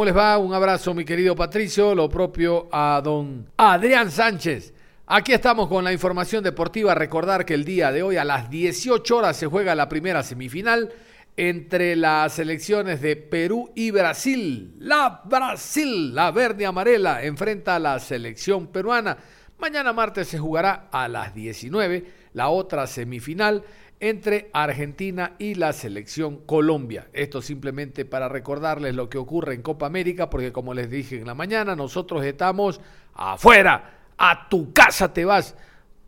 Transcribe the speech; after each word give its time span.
¿Cómo 0.00 0.06
les 0.06 0.16
va? 0.16 0.38
Un 0.38 0.54
abrazo, 0.54 0.94
mi 0.94 1.04
querido 1.04 1.36
Patricio. 1.36 1.94
Lo 1.94 2.08
propio 2.08 2.70
a 2.72 3.02
don 3.04 3.46
Adrián 3.58 4.10
Sánchez. 4.10 4.72
Aquí 5.06 5.34
estamos 5.34 5.68
con 5.68 5.84
la 5.84 5.92
información 5.92 6.42
deportiva. 6.42 6.94
Recordar 6.94 7.44
que 7.44 7.52
el 7.52 7.66
día 7.66 7.92
de 7.92 8.02
hoy 8.02 8.16
a 8.16 8.24
las 8.24 8.48
18 8.48 9.14
horas 9.14 9.36
se 9.36 9.46
juega 9.46 9.74
la 9.74 9.90
primera 9.90 10.22
semifinal 10.22 10.90
entre 11.36 11.96
las 11.96 12.32
selecciones 12.32 13.02
de 13.02 13.16
Perú 13.16 13.72
y 13.74 13.90
Brasil. 13.90 14.74
La 14.78 15.20
Brasil, 15.22 16.14
la 16.14 16.30
verde 16.30 16.64
amarela, 16.64 17.22
enfrenta 17.22 17.76
a 17.76 17.78
la 17.78 17.98
selección 17.98 18.68
peruana. 18.68 19.18
Mañana 19.58 19.92
martes 19.92 20.28
se 20.28 20.38
jugará 20.38 20.88
a 20.90 21.08
las 21.08 21.34
19 21.34 22.06
la 22.32 22.48
otra 22.48 22.86
semifinal 22.86 23.64
entre 24.00 24.50
Argentina 24.54 25.34
y 25.38 25.54
la 25.54 25.72
selección 25.72 26.38
Colombia. 26.38 27.08
Esto 27.12 27.42
simplemente 27.42 28.04
para 28.04 28.28
recordarles 28.28 28.94
lo 28.94 29.10
que 29.10 29.18
ocurre 29.18 29.54
en 29.54 29.62
Copa 29.62 29.86
América, 29.86 30.30
porque 30.30 30.52
como 30.52 30.74
les 30.74 30.90
dije 30.90 31.18
en 31.18 31.26
la 31.26 31.34
mañana, 31.34 31.76
nosotros 31.76 32.24
estamos 32.24 32.80
afuera, 33.14 33.98
a 34.16 34.48
tu 34.48 34.72
casa 34.72 35.12
te 35.12 35.24
vas, 35.24 35.54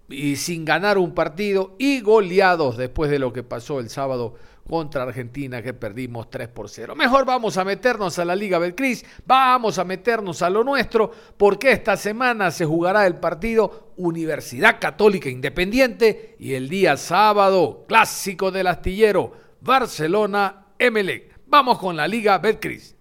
y 0.08 0.36
sin 0.36 0.64
ganar 0.64 0.98
un 0.98 1.14
partido 1.14 1.74
y 1.78 2.00
goleados 2.00 2.76
después 2.76 3.10
de 3.10 3.18
lo 3.18 3.32
que 3.32 3.42
pasó 3.42 3.78
el 3.78 3.88
sábado 3.88 4.34
contra 4.72 5.02
Argentina 5.02 5.60
que 5.60 5.74
perdimos 5.74 6.30
3 6.30 6.48
por 6.48 6.66
0. 6.66 6.96
Mejor 6.96 7.26
vamos 7.26 7.58
a 7.58 7.62
meternos 7.62 8.18
a 8.18 8.24
la 8.24 8.34
Liga 8.34 8.58
Betcris, 8.58 9.04
vamos 9.26 9.78
a 9.78 9.84
meternos 9.84 10.40
a 10.40 10.48
lo 10.48 10.64
nuestro, 10.64 11.10
porque 11.36 11.72
esta 11.72 11.94
semana 11.94 12.50
se 12.50 12.64
jugará 12.64 13.06
el 13.06 13.16
partido 13.16 13.92
Universidad 13.98 14.80
Católica 14.80 15.28
Independiente 15.28 16.36
y 16.38 16.54
el 16.54 16.70
día 16.70 16.96
sábado, 16.96 17.84
clásico 17.86 18.50
del 18.50 18.66
astillero, 18.66 19.34
Barcelona 19.60 20.68
Emelec. 20.78 21.38
Vamos 21.48 21.78
con 21.78 21.94
la 21.94 22.08
Liga 22.08 22.38
Betcris. 22.38 22.96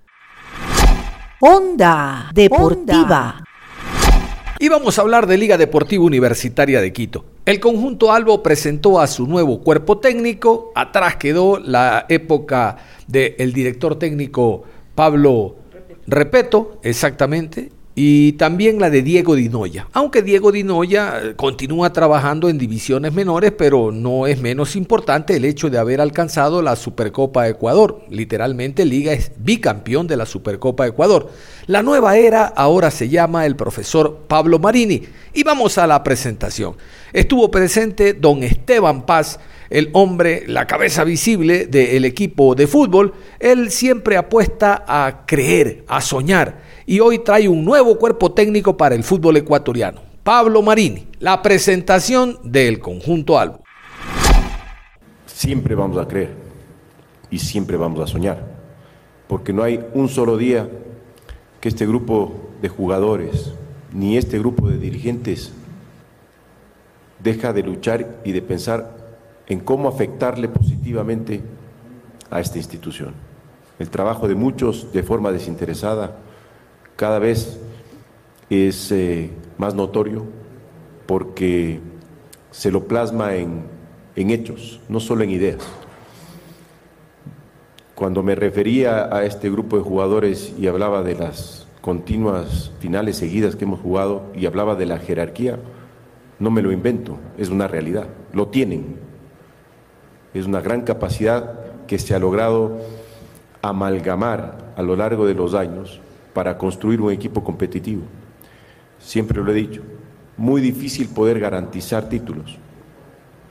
Onda 1.40 2.32
Deportiva. 2.34 3.46
Y 4.60 4.68
vamos 4.68 5.00
a 5.00 5.04
hablar 5.04 5.26
de 5.26 5.38
Liga 5.38 5.58
Deportiva 5.58 6.04
Universitaria 6.04 6.82
de 6.82 6.92
Quito. 6.92 7.31
El 7.44 7.60
conjunto 7.60 8.12
Albo 8.12 8.44
presentó 8.44 9.00
a 9.00 9.08
su 9.08 9.26
nuevo 9.26 9.62
cuerpo 9.62 9.98
técnico. 9.98 10.72
Atrás 10.76 11.16
quedó 11.16 11.58
la 11.58 12.06
época 12.08 12.78
del 13.08 13.52
director 13.52 13.98
técnico 13.98 14.64
Pablo 14.94 15.56
Repeto, 16.06 16.80
exactamente, 16.84 17.72
y 17.96 18.34
también 18.34 18.80
la 18.80 18.92
de 18.92 19.02
Diego 19.02 19.36
Dinoya. 19.36 19.88
Aunque 19.92 20.22
Diego 20.22 20.52
Dinoya 20.52 21.20
eh, 21.22 21.36
continúa 21.36 21.92
trabajando 21.92 22.48
en 22.48 22.60
divisiones 22.60 23.12
menores, 23.14 23.52
pero 23.58 23.92
no 23.92 24.28
es 24.28 24.40
menos 24.40 24.76
importante 24.76 25.36
el 25.36 25.46
hecho 25.46 25.70
de 25.70 25.80
haber 25.80 26.00
alcanzado 26.00 26.62
la 26.62 26.76
Supercopa 26.76 27.50
Ecuador. 27.50 28.04
Literalmente 28.10 28.86
Liga 28.86 29.14
es 29.14 29.32
bicampeón 29.38 30.06
de 30.06 30.18
la 30.18 30.26
Supercopa 30.26 30.86
Ecuador. 30.86 31.32
La 31.66 31.82
nueva 31.82 32.18
era 32.18 32.46
ahora 32.46 32.92
se 32.92 33.10
llama 33.10 33.46
el 33.46 33.56
profesor 33.56 34.26
Pablo 34.28 34.60
Marini. 34.60 35.04
Y 35.34 35.44
vamos 35.44 35.78
a 35.78 35.88
la 35.88 36.04
presentación. 36.04 36.76
Estuvo 37.14 37.52
presente 37.52 38.14
don 38.14 38.42
Esteban 38.42 39.06
Paz, 39.06 39.38
el 39.70 39.90
hombre, 39.92 40.44
la 40.48 40.66
cabeza 40.66 41.04
visible 41.04 41.66
del 41.66 42.06
equipo 42.06 42.56
de 42.56 42.68
fútbol. 42.68 43.14
Él 43.40 43.70
siempre 43.70 44.16
apuesta 44.16 44.86
a 44.88 45.26
creer, 45.26 45.84
a 45.90 46.00
soñar 46.00 46.62
y 46.86 47.02
hoy 47.02 47.20
trae 47.20 47.50
un 47.50 47.66
nuevo 47.66 47.98
cuerpo 47.98 48.32
técnico 48.32 48.78
para 48.78 48.96
el 48.96 49.04
fútbol 49.04 49.36
ecuatoriano. 49.36 50.02
Pablo 50.24 50.62
Marini, 50.62 51.08
la 51.20 51.42
presentación 51.42 52.40
del 52.44 52.80
conjunto 52.80 53.38
Albo. 53.38 53.62
Siempre 55.26 55.76
vamos 55.76 55.98
a 55.98 56.08
creer 56.08 56.30
y 57.30 57.40
siempre 57.40 57.76
vamos 57.76 58.00
a 58.00 58.08
soñar, 58.08 58.46
porque 59.28 59.52
no 59.52 59.64
hay 59.64 59.84
un 59.94 60.08
solo 60.08 60.38
día 60.38 60.70
que 61.60 61.68
este 61.68 61.86
grupo 61.86 62.52
de 62.62 62.70
jugadores 62.70 63.52
ni 63.92 64.18
este 64.18 64.40
grupo 64.40 64.70
de 64.70 64.78
dirigentes 64.78 65.52
deja 67.24 67.54
de 67.54 67.64
luchar 67.64 68.22
y 68.24 68.32
de 68.32 68.42
pensar 68.42 68.98
en 69.48 69.60
cómo 69.60 69.90
afectarle 69.90 70.48
positivamente 70.48 71.42
a 72.30 72.40
esta 72.40 72.58
institución. 72.58 73.14
El 73.80 73.90
trabajo 73.90 74.28
de 74.28 74.36
muchos 74.36 74.92
de 74.94 75.04
forma 75.04 75.32
desinteresada 75.32 76.18
cada 76.96 77.20
vez 77.20 77.60
es 78.50 78.92
eh, 78.92 79.32
más 79.58 79.76
notorio 79.76 80.26
porque 81.06 81.80
se 82.52 82.72
lo 82.72 82.86
plasma 82.86 83.36
en, 83.36 83.64
en 84.16 84.30
hechos, 84.30 84.80
no 84.88 85.00
solo 85.00 85.24
en 85.24 85.32
ideas. 85.32 85.60
Cuando 87.96 88.24
me 88.24 88.36
refería 88.36 89.16
a 89.16 89.26
este 89.26 89.50
grupo 89.50 89.78
de 89.78 89.84
jugadores 89.84 90.54
y 90.58 90.68
hablaba 90.68 91.04
de 91.04 91.16
las 91.16 91.68
continuas 91.82 92.72
finales 92.80 93.18
seguidas 93.18 93.56
que 93.56 93.66
hemos 93.66 93.80
jugado 93.80 94.24
y 94.36 94.46
hablaba 94.46 94.76
de 94.76 94.86
la 94.86 95.00
jerarquía, 95.00 95.60
no 96.42 96.50
me 96.50 96.64
lo 96.64 96.72
invento, 96.72 97.20
es 97.38 97.50
una 97.50 97.68
realidad, 97.68 98.08
lo 98.34 98.48
tienen. 98.48 98.98
Es 100.34 100.48
una 100.48 100.60
gran 100.60 100.82
capacidad 100.82 101.86
que 101.86 102.00
se 102.00 102.16
ha 102.16 102.20
logrado 102.20 102.80
amalgamar 103.62 104.74
a 104.76 104.82
lo 104.82 104.96
largo 104.96 105.28
de 105.28 105.36
los 105.36 105.54
años 105.54 106.02
para 106.34 106.58
construir 106.58 107.00
un 107.00 107.12
equipo 107.12 107.44
competitivo. 107.44 108.02
Siempre 108.98 109.44
lo 109.44 109.52
he 109.52 109.54
dicho, 109.54 109.84
muy 110.36 110.62
difícil 110.62 111.10
poder 111.10 111.40
garantizar 111.40 112.10
títulos. 112.10 112.58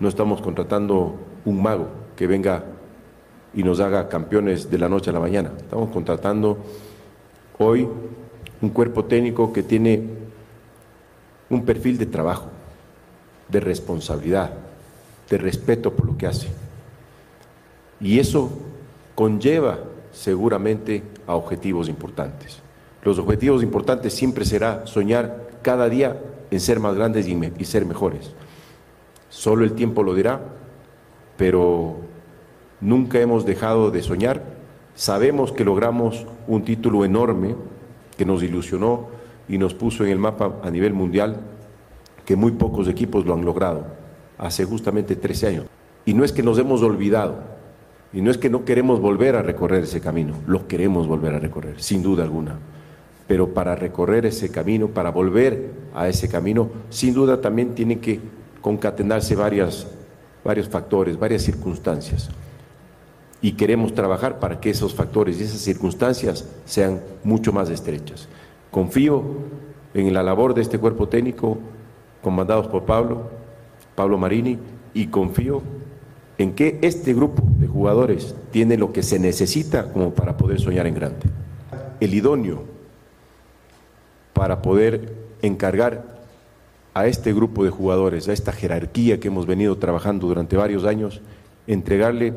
No 0.01 0.09
estamos 0.09 0.41
contratando 0.41 1.15
un 1.45 1.63
mago 1.63 1.87
que 2.17 2.27
venga 2.27 2.65
y 3.55 3.63
nos 3.63 3.79
haga 3.79 4.09
campeones 4.09 4.69
de 4.69 4.79
la 4.79 4.89
noche 4.89 5.11
a 5.11 5.13
la 5.13 5.21
mañana. 5.21 5.53
Estamos 5.57 5.91
contratando 5.91 6.59
hoy 7.57 7.87
un 8.61 8.71
cuerpo 8.71 9.05
técnico 9.05 9.53
que 9.53 9.63
tiene 9.63 10.03
un 11.51 11.65
perfil 11.65 11.97
de 11.97 12.07
trabajo, 12.07 12.51
de 13.51 13.61
responsabilidad, 13.61 14.53
de 15.29 15.39
respeto 15.39 15.93
por 15.93 16.07
lo 16.07 16.17
que 16.17 16.27
hace. 16.27 16.49
Y 18.01 18.19
eso 18.19 18.51
conlleva 19.15 19.79
seguramente 20.13 21.03
a 21.27 21.35
objetivos 21.35 21.89
importantes. 21.89 22.61
Los 23.03 23.19
objetivos 23.19 23.63
importantes 23.63 24.13
siempre 24.15 24.45
será 24.45 24.87
soñar 24.87 25.49
cada 25.63 25.89
día 25.89 26.19
en 26.51 26.61
ser 26.61 26.81
más 26.81 26.95
grandes 26.95 27.29
y, 27.29 27.65
ser 27.65 27.87
mejores. 27.87 28.33
Solo 29.29 29.65
el 29.65 29.73
tiempo 29.73 30.03
lo 30.03 30.15
dirá, 30.15 30.41
pero 31.37 31.99
nunca 32.81 33.21
hemos 33.21 33.47
dejado 33.47 33.91
de 33.91 34.03
soñar. 34.03 34.43
Sabemos 34.95 35.53
que 35.53 35.65
logramos 35.65 36.27
un 36.47 36.65
título 36.65 37.05
enorme 37.05 37.55
que 38.17 38.27
nos 38.27 38.43
ilusionó 38.43 39.09
y 39.49 39.57
nos 39.59 39.75
puso 39.75 40.05
en 40.05 40.11
el 40.11 40.19
mapa 40.19 40.57
a 40.63 40.71
nivel 40.71 40.93
mundial, 40.93 41.41
que 42.31 42.37
muy 42.37 42.53
pocos 42.53 42.87
equipos 42.87 43.27
lo 43.27 43.35
han 43.35 43.45
logrado, 43.45 43.87
hace 44.39 44.65
justamente 44.65 45.17
13 45.17 45.47
años. 45.49 45.65
Y 46.05 46.15
no 46.15 46.23
es 46.23 46.31
que 46.31 46.45
nos 46.45 46.61
hemos 46.61 46.81
olvidado, 46.81 47.41
y 48.13 48.23
no 48.23 48.31
es 48.31 48.39
que 48.39 48.49
no 48.49 48.65
queremos 48.65 49.01
volver 49.01 49.35
a 49.35 49.43
recorrer 49.43 49.83
ese 49.83 50.01
camino, 50.01 50.35
lo 50.47 50.69
queremos 50.69 51.09
volver 51.09 51.35
a 51.35 51.41
recorrer, 51.41 51.83
sin 51.83 52.05
duda 52.05 52.23
alguna. 52.23 52.55
Pero 53.27 53.53
para 53.53 53.75
recorrer 53.75 54.27
ese 54.27 54.49
camino, 54.49 54.87
para 54.87 55.11
volver 55.11 55.73
a 55.93 56.07
ese 56.07 56.29
camino, 56.29 56.71
sin 56.89 57.15
duda 57.15 57.41
también 57.41 57.75
tienen 57.75 57.99
que 57.99 58.21
concatenarse 58.61 59.35
varias, 59.35 59.89
varios 60.45 60.69
factores, 60.69 61.19
varias 61.19 61.43
circunstancias. 61.43 62.31
Y 63.43 63.55
queremos 63.55 63.93
trabajar 63.93 64.39
para 64.39 64.61
que 64.61 64.71
esos 64.71 64.95
factores 64.95 65.41
y 65.41 65.43
esas 65.43 65.63
circunstancias 65.63 66.49
sean 66.65 67.01
mucho 67.25 67.53
más 67.53 67.71
estrechas. 67.71 68.29
Confío 68.71 69.21
en 69.95 70.15
la 70.15 70.23
labor 70.23 70.55
de 70.55 70.63
este 70.63 70.79
cuerpo 70.79 71.09
técnico, 71.09 71.59
comandados 72.23 72.67
por 72.69 72.85
Pablo, 72.85 73.31
Pablo 73.95 74.19
Marini, 74.19 74.59
y 74.95 75.07
confío 75.07 75.63
en 76.39 76.55
que 76.55 76.79
este 76.83 77.13
grupo 77.15 77.43
de 77.59 77.67
jugadores 77.67 78.35
tiene 78.51 78.77
lo 78.77 78.93
que 78.93 79.03
se 79.03 79.19
necesita 79.19 79.93
como 79.93 80.15
para 80.15 80.37
poder 80.37 80.61
soñar 80.61 80.87
en 80.87 80.95
grande. 80.95 81.27
El 82.01 82.15
idóneo 82.15 82.65
para 84.33 84.63
poder 84.63 85.15
encargar 85.43 86.21
a 86.95 87.07
este 87.07 87.33
grupo 87.33 87.63
de 87.63 87.71
jugadores, 87.71 88.29
a 88.29 88.33
esta 88.33 88.53
jerarquía 88.53 89.21
que 89.21 89.29
hemos 89.29 89.47
venido 89.47 89.77
trabajando 89.77 90.27
durante 90.27 90.57
varios 90.57 90.85
años, 90.85 91.21
entregarle 91.67 92.35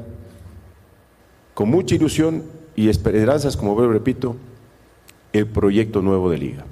con 1.53 1.69
mucha 1.69 1.95
ilusión 1.95 2.43
y 2.75 2.89
esperanzas, 2.89 3.55
como 3.55 3.75
veo, 3.75 3.91
repito, 3.91 4.35
el 5.31 5.47
proyecto 5.47 6.01
nuevo 6.01 6.29
de 6.29 6.37
liga. 6.37 6.65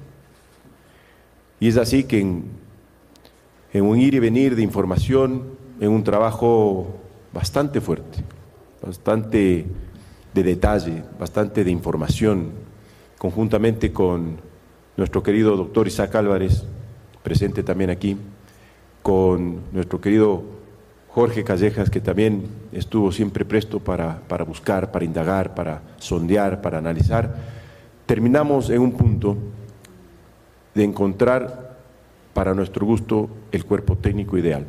Y 1.60 1.68
es 1.68 1.76
así 1.76 2.04
que 2.04 2.20
en, 2.20 2.44
en 3.72 3.84
un 3.84 3.98
ir 3.98 4.14
y 4.14 4.18
venir 4.18 4.54
de 4.54 4.62
información, 4.62 5.44
en 5.80 5.90
un 5.90 6.04
trabajo 6.04 6.96
bastante 7.32 7.80
fuerte, 7.80 8.22
bastante 8.82 9.66
de 10.34 10.42
detalle, 10.42 11.02
bastante 11.18 11.64
de 11.64 11.70
información, 11.70 12.50
conjuntamente 13.18 13.92
con 13.92 14.38
nuestro 14.96 15.22
querido 15.22 15.56
doctor 15.56 15.86
Isaac 15.86 16.14
Álvarez, 16.16 16.64
presente 17.22 17.62
también 17.62 17.90
aquí, 17.90 18.16
con 19.02 19.60
nuestro 19.72 20.00
querido 20.00 20.42
Jorge 21.08 21.44
Callejas, 21.44 21.90
que 21.90 22.00
también 22.00 22.44
estuvo 22.72 23.12
siempre 23.12 23.44
presto 23.44 23.80
para, 23.80 24.20
para 24.28 24.44
buscar, 24.44 24.90
para 24.92 25.04
indagar, 25.04 25.54
para 25.54 25.82
sondear, 25.98 26.60
para 26.60 26.78
analizar, 26.78 27.34
terminamos 28.06 28.70
en 28.70 28.80
un 28.80 28.92
punto 28.92 29.36
de 30.74 30.84
encontrar 30.84 31.61
para 32.34 32.54
nuestro 32.54 32.86
gusto 32.86 33.28
el 33.52 33.64
cuerpo 33.64 33.96
técnico 33.96 34.38
ideal, 34.38 34.64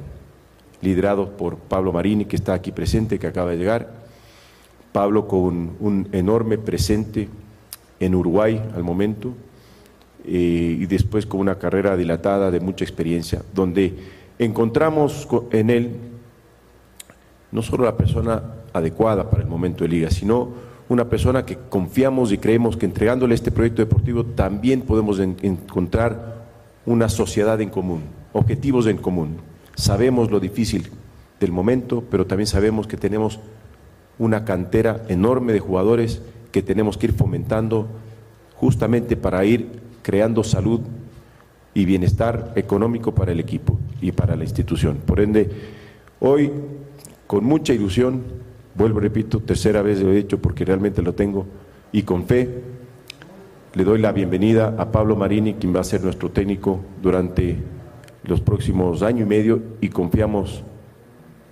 liderado 0.82 1.38
por 1.38 1.58
Pablo 1.58 1.94
Marini, 1.94 2.26
que 2.26 2.36
está 2.36 2.54
aquí 2.54 2.72
presente, 2.72 3.20
que 3.20 3.28
acaba 3.28 3.52
de 3.52 3.58
llegar, 3.58 4.04
Pablo 4.92 5.28
con 5.28 5.76
un 5.80 6.08
enorme 6.12 6.58
presente 6.58 7.30
en 8.00 8.16
Uruguay 8.16 8.62
al 8.76 8.84
momento, 8.84 9.34
eh, 10.26 10.78
y 10.80 10.86
después 10.86 11.26
con 11.26 11.40
una 11.40 11.58
carrera 11.58 11.98
dilatada 11.98 12.52
de 12.52 12.60
mucha 12.60 12.86
experiencia, 12.86 13.42
donde 13.54 13.94
encontramos 14.40 15.28
en 15.52 15.70
él 15.70 15.96
no 17.52 17.62
solo 17.62 17.86
la 17.86 17.96
persona 17.96 18.42
adecuada 18.74 19.30
para 19.30 19.44
el 19.44 19.50
momento 19.50 19.84
de 19.84 19.90
liga, 19.90 20.10
sino 20.10 20.50
una 20.90 21.08
persona 21.08 21.46
que 21.46 21.58
confiamos 21.70 22.32
y 22.32 22.40
creemos 22.40 22.76
que 22.76 22.86
entregándole 22.86 23.36
este 23.36 23.52
proyecto 23.52 23.82
deportivo 23.84 24.26
también 24.26 24.82
podemos 24.82 25.20
encontrar 25.20 26.33
una 26.86 27.10
sociedad 27.10 27.60
en 27.62 27.70
común, 27.70 28.04
objetivos 28.34 28.88
en 28.88 28.98
común. 28.98 29.38
Sabemos 29.76 30.32
lo 30.32 30.40
difícil 30.40 30.90
del 31.40 31.52
momento, 31.52 32.04
pero 32.10 32.28
también 32.28 32.48
sabemos 32.48 32.88
que 32.88 32.98
tenemos 32.98 33.40
una 34.20 34.46
cantera 34.46 35.04
enorme 35.08 35.54
de 35.54 35.60
jugadores 35.60 36.22
que 36.52 36.62
tenemos 36.62 36.98
que 36.98 37.08
ir 37.08 37.14
fomentando 37.14 37.88
justamente 38.56 39.18
para 39.18 39.44
ir 39.44 39.82
creando 40.02 40.44
salud 40.44 40.82
y 41.74 41.86
bienestar 41.86 42.54
económico 42.56 43.14
para 43.16 43.32
el 43.32 43.40
equipo 43.40 43.80
y 44.02 44.12
para 44.12 44.36
la 44.36 44.44
institución. 44.44 44.98
Por 45.06 45.20
ende, 45.20 45.50
hoy, 46.20 46.52
con 47.26 47.44
mucha 47.44 47.74
ilusión, 47.74 48.22
vuelvo, 48.76 49.00
repito, 49.00 49.40
tercera 49.40 49.82
vez 49.82 50.02
lo 50.02 50.12
he 50.12 50.16
dicho 50.16 50.40
porque 50.40 50.66
realmente 50.66 51.02
lo 51.02 51.14
tengo, 51.14 51.46
y 51.92 52.04
con 52.04 52.26
fe, 52.26 52.62
le 53.74 53.84
doy 53.84 54.00
la 54.00 54.12
bienvenida 54.12 54.76
a 54.78 54.92
Pablo 54.92 55.16
Marini, 55.16 55.56
quien 55.56 55.76
va 55.76 55.80
a 55.80 55.84
ser 55.84 56.04
nuestro 56.04 56.30
técnico 56.30 56.80
durante 57.02 57.58
los 58.24 58.40
próximos 58.40 59.02
año 59.02 59.24
y 59.24 59.26
medio 59.26 59.64
y 59.82 59.90
confiamos 59.90 60.64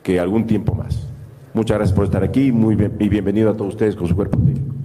que 0.04 0.20
algún 0.20 0.46
tiempo 0.46 0.76
más. 0.76 1.08
Muchas 1.54 1.78
gracias 1.78 1.96
por 1.96 2.06
estar 2.06 2.24
aquí 2.24 2.52
muy 2.52 2.78
y 3.00 3.10
bienvenido 3.10 3.50
a 3.50 3.58
todos 3.58 3.74
ustedes 3.74 3.96
con 3.96 4.08
su 4.08 4.16
cuerpo 4.16 4.38
técnico. 4.38 4.76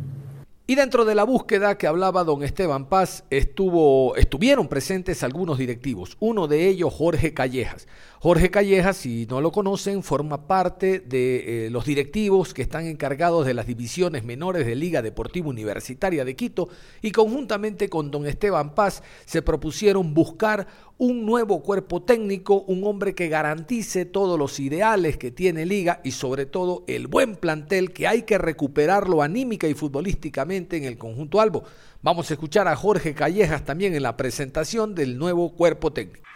Y 0.69 0.75
dentro 0.75 1.05
de 1.05 1.15
la 1.15 1.25
búsqueda 1.25 1.79
que 1.79 1.87
hablaba 1.87 2.25
don 2.25 2.43
Esteban 2.43 2.89
Paz, 2.89 3.23
estuvo, 3.31 4.17
estuvieron 4.17 4.67
presentes 4.67 5.23
algunos 5.23 5.59
directivos, 5.59 6.17
uno 6.19 6.49
de 6.49 6.67
ellos 6.67 6.93
Jorge 6.93 7.35
Callejas. 7.35 7.87
Jorge 8.19 8.51
Callejas, 8.51 8.97
si 8.97 9.27
no 9.29 9.43
lo 9.43 9.53
conocen, 9.53 10.03
forma 10.03 10.47
parte 10.47 11.01
de 11.01 11.67
eh, 11.67 11.71
los 11.71 11.85
directivos 11.85 12.55
que 12.55 12.63
están 12.63 12.87
encargados 12.87 13.45
de 13.45 13.53
las 13.53 13.67
divisiones 13.67 14.25
menores 14.25 14.65
de 14.65 14.75
Liga 14.75 15.03
Deportiva 15.03 15.49
Universitaria 15.49 16.25
de 16.25 16.35
Quito 16.35 16.69
y 17.03 17.11
conjuntamente 17.11 17.91
con 17.91 18.11
don 18.11 18.27
Esteban 18.27 18.75
Paz 18.75 19.03
se 19.27 19.43
propusieron 19.43 20.15
buscar 20.15 20.67
un 20.97 21.27
nuevo 21.27 21.63
cuerpo 21.63 22.03
técnico, 22.03 22.63
un 22.63 22.85
hombre 22.85 23.15
que 23.15 23.29
garantice 23.29 24.07
todos 24.07 24.39
los 24.39 24.59
ideales 24.61 25.19
que 25.19 25.31
tiene 25.31 25.67
Liga 25.67 26.01
y 26.03 26.13
sobre 26.13 26.47
todo 26.47 26.85
el 26.87 27.09
buen 27.09 27.37
plantel 27.37 27.93
que 27.93 28.07
hay 28.07 28.23
que 28.23 28.39
recuperarlo 28.39 29.21
anímica 29.21 29.69
y 29.69 29.75
futbolísticamente 29.75 30.79
en 30.79 30.85
el 30.85 30.97
conjunto 30.97 31.39
Albo. 31.39 31.65
Vamos 32.01 32.31
a 32.31 32.35
escuchar 32.35 32.67
a 32.67 32.77
Jorge 32.77 33.15
Callejas 33.15 33.67
también 33.67 33.95
en 33.95 34.03
la 34.03 34.17
presentación 34.17 34.95
del 34.95 35.19
nuevo 35.19 35.55
cuerpo 35.55 35.93
técnico. 35.93 36.27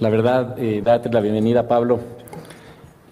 La 0.00 0.10
verdad, 0.10 0.56
eh, 0.58 0.82
date 0.84 1.10
la 1.10 1.20
bienvenida, 1.20 1.66
Pablo. 1.68 2.00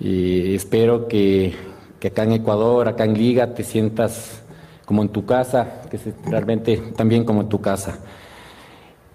Y 0.01 0.55
espero 0.55 1.09
que, 1.09 1.55
que, 2.01 2.09
acá 2.09 2.25
en 2.25 2.33
Ecuador, 2.33 2.89
acá 2.89 3.05
en 3.05 3.15
Liga, 3.15 3.55
te 3.55 3.65
sientas 3.65 4.43
como 4.85 5.03
en 5.03 5.09
tu 5.09 5.25
casa, 5.25 5.83
que 5.91 5.99
realmente 6.27 6.77
también 6.97 7.25
como 7.25 7.43
en 7.43 7.49
tu 7.49 7.61
casa. 7.61 7.99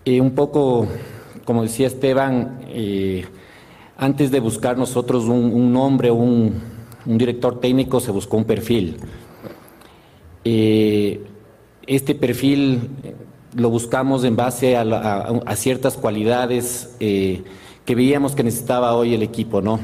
Eh, 0.05 0.21
un 0.21 0.31
poco, 0.31 0.87
como 1.45 1.63
decía 1.63 1.87
Esteban, 1.87 2.61
eh, 2.69 3.25
antes 3.97 4.31
de 4.31 4.39
buscar 4.39 4.77
nosotros 4.77 5.25
un, 5.25 5.73
nombre, 5.73 6.09
un, 6.09 6.55
un, 7.05 7.17
director 7.17 7.59
técnico, 7.59 7.99
se 7.99 8.11
buscó 8.11 8.37
un 8.37 8.45
perfil. 8.45 8.97
Eh, 10.43 11.21
este 11.85 12.15
perfil 12.15 12.89
lo 13.55 13.69
buscamos 13.69 14.23
en 14.23 14.35
base 14.35 14.77
a, 14.77 15.55
ciertas 15.55 15.97
cualidades 15.97 16.95
que 16.99 17.95
veíamos 17.95 18.35
que 18.35 18.43
necesitaba 18.43 18.93
hoy 18.95 19.13
el 19.13 19.23
equipo, 19.23 19.61
¿no? 19.61 19.79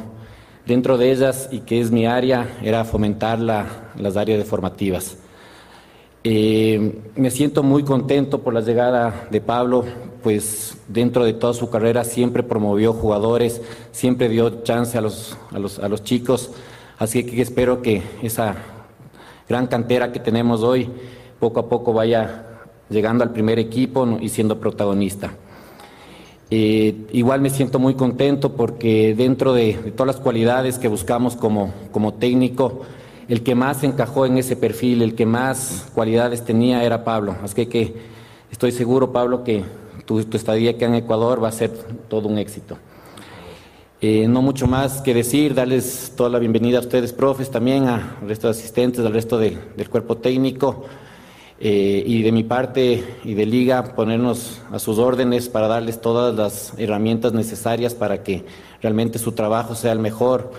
Dentro 0.66 0.98
de 0.98 1.12
ellas, 1.12 1.50
y 1.52 1.60
que 1.60 1.80
es 1.80 1.92
mi 1.92 2.06
área, 2.06 2.58
era 2.64 2.86
fomentar 2.86 3.40
las 3.40 4.18
áreas 4.18 4.48
formativas. 4.48 5.18
Eh, 6.28 7.04
me 7.16 7.30
siento 7.30 7.62
muy 7.62 7.84
contento 7.84 8.42
por 8.42 8.52
la 8.52 8.62
llegada 8.62 9.28
de 9.30 9.42
Pablo, 9.42 9.86
pues 10.24 10.76
dentro 10.88 11.24
de 11.24 11.34
toda 11.34 11.54
su 11.54 11.70
carrera 11.70 12.04
siempre 12.04 12.42
promovió 12.42 12.94
jugadores, 12.94 13.62
siempre 13.92 14.28
dio 14.28 14.64
chance 14.64 14.98
a 14.98 15.02
los, 15.02 15.38
a 15.52 15.60
los, 15.60 15.78
a 15.78 15.88
los 15.88 16.04
chicos, 16.04 16.50
así 16.98 17.24
que 17.24 17.44
espero 17.44 17.84
que 17.84 18.02
esa 18.24 18.56
gran 19.48 19.68
cantera 19.68 20.12
que 20.12 20.20
tenemos 20.20 20.64
hoy 20.64 20.90
poco 21.40 21.60
a 21.60 21.70
poco 21.70 21.94
vaya 21.94 22.55
llegando 22.90 23.24
al 23.24 23.32
primer 23.32 23.60
equipo 23.60 24.18
y 24.22 24.30
siendo 24.30 24.60
protagonista. 24.60 25.34
Eh, 26.52 27.08
igual 27.12 27.42
me 27.42 27.50
siento 27.50 27.80
muy 27.80 27.96
contento 27.96 28.54
porque 28.54 29.16
dentro 29.16 29.54
de, 29.54 29.78
de, 29.78 29.92
todas 29.92 30.16
las 30.16 30.24
cualidades 30.24 30.78
que 30.78 30.88
buscamos 30.88 31.36
como, 31.36 31.74
como 31.92 32.14
técnico, 32.14 32.82
el 33.28 33.42
que 33.42 33.56
más 33.56 33.84
encajó 33.84 34.26
en 34.26 34.38
ese 34.38 34.56
perfil, 34.56 35.02
el 35.02 35.16
que 35.16 35.26
más 35.26 35.88
cualidades 35.94 36.44
tenía 36.46 36.84
era 36.84 37.04
Pablo. 37.04 37.36
Así 37.44 37.66
que, 37.66 37.96
estoy 38.52 38.72
seguro, 38.72 39.12
Pablo, 39.12 39.44
que 39.44 39.64
tu, 40.06 40.20
estadía 40.20 40.72
aquí 40.72 40.86
en 40.86 40.96
Ecuador 40.96 41.44
va 41.44 41.50
a 41.50 41.52
ser 41.52 41.72
todo 42.08 42.28
un 42.28 42.38
éxito. 42.38 42.78
Eh, 44.02 44.28
no 44.28 44.42
mucho 44.42 44.68
más 44.68 45.02
que 45.02 45.14
decir, 45.14 45.56
darles 45.56 46.14
toda 46.16 46.30
la 46.30 46.38
bienvenida 46.38 46.78
a 46.78 46.82
ustedes, 46.82 47.14
profes, 47.14 47.50
también 47.50 47.88
al 47.88 48.04
resto 48.28 48.48
de 48.48 48.52
asistentes, 48.52 49.04
al 49.04 49.14
resto 49.14 49.40
del 49.40 49.90
cuerpo 49.90 50.18
técnico. 50.18 50.86
Eh, 51.60 52.04
y 52.06 52.22
de 52.22 52.32
mi 52.34 52.44
parte 52.44 53.04
y 53.24 53.34
de 53.34 53.46
Liga, 53.46 53.96
ponernos 53.96 54.62
a 54.72 54.80
sus 54.80 54.98
órdenes 54.98 55.48
para 55.48 55.68
darles 55.68 56.02
todas 56.02 56.36
las 56.36 56.74
herramientas 56.78 57.32
necesarias 57.32 57.94
para 57.96 58.24
que 58.24 58.44
realmente 58.82 59.20
su 59.20 59.32
trabajo 59.32 59.74
sea 59.74 59.94
el 59.94 60.00
mejor 60.00 60.52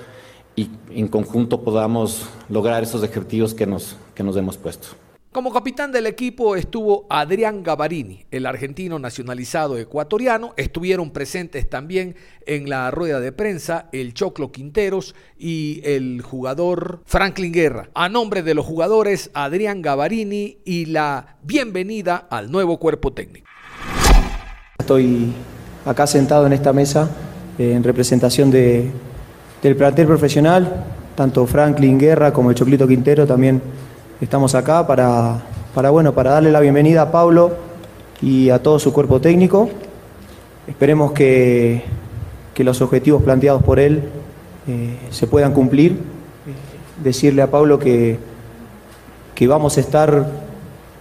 y 0.56 0.70
en 0.90 1.08
conjunto 1.08 1.60
podamos 1.60 2.26
lograr 2.48 2.82
esos 2.82 3.02
objetivos 3.02 3.52
que 3.52 3.66
nos, 3.66 3.96
que 4.14 4.22
nos 4.22 4.36
hemos 4.36 4.56
puesto. 4.56 4.88
Como 5.36 5.52
capitán 5.52 5.92
del 5.92 6.06
equipo 6.06 6.56
estuvo 6.56 7.04
Adrián 7.10 7.62
Gavarini, 7.62 8.24
el 8.30 8.46
argentino 8.46 8.98
nacionalizado 8.98 9.76
ecuatoriano. 9.76 10.54
Estuvieron 10.56 11.10
presentes 11.10 11.68
también 11.68 12.16
en 12.46 12.70
la 12.70 12.90
rueda 12.90 13.20
de 13.20 13.32
prensa 13.32 13.90
el 13.92 14.14
Choclo 14.14 14.50
Quinteros 14.50 15.14
y 15.38 15.82
el 15.84 16.22
jugador 16.22 17.02
Franklin 17.04 17.52
Guerra. 17.52 17.90
A 17.92 18.08
nombre 18.08 18.42
de 18.42 18.54
los 18.54 18.64
jugadores, 18.64 19.30
Adrián 19.34 19.82
Gavarini 19.82 20.56
y 20.64 20.86
la 20.86 21.36
bienvenida 21.42 22.26
al 22.30 22.50
nuevo 22.50 22.78
cuerpo 22.78 23.12
técnico. 23.12 23.46
Estoy 24.78 25.34
acá 25.84 26.06
sentado 26.06 26.46
en 26.46 26.54
esta 26.54 26.72
mesa 26.72 27.10
en 27.58 27.84
representación 27.84 28.50
de, 28.50 28.90
del 29.62 29.76
plantel 29.76 30.06
profesional, 30.06 30.82
tanto 31.14 31.46
Franklin 31.46 31.98
Guerra 31.98 32.32
como 32.32 32.48
el 32.48 32.56
Choclito 32.56 32.88
Quintero 32.88 33.26
también 33.26 33.60
estamos 34.20 34.54
acá 34.54 34.86
para, 34.86 35.42
para, 35.74 35.90
bueno, 35.90 36.14
para 36.14 36.30
darle 36.30 36.50
la 36.50 36.60
bienvenida 36.60 37.02
a 37.02 37.12
Pablo 37.12 37.52
y 38.22 38.50
a 38.50 38.62
todo 38.62 38.78
su 38.78 38.92
cuerpo 38.92 39.20
técnico. 39.20 39.68
Esperemos 40.66 41.12
que, 41.12 41.82
que 42.54 42.64
los 42.64 42.80
objetivos 42.80 43.22
planteados 43.22 43.62
por 43.62 43.78
él 43.78 44.02
eh, 44.66 44.96
se 45.10 45.26
puedan 45.26 45.52
cumplir. 45.52 45.98
Decirle 47.02 47.42
a 47.42 47.50
Pablo 47.50 47.78
que, 47.78 48.18
que 49.34 49.46
vamos 49.46 49.76
a 49.76 49.80
estar 49.80 50.26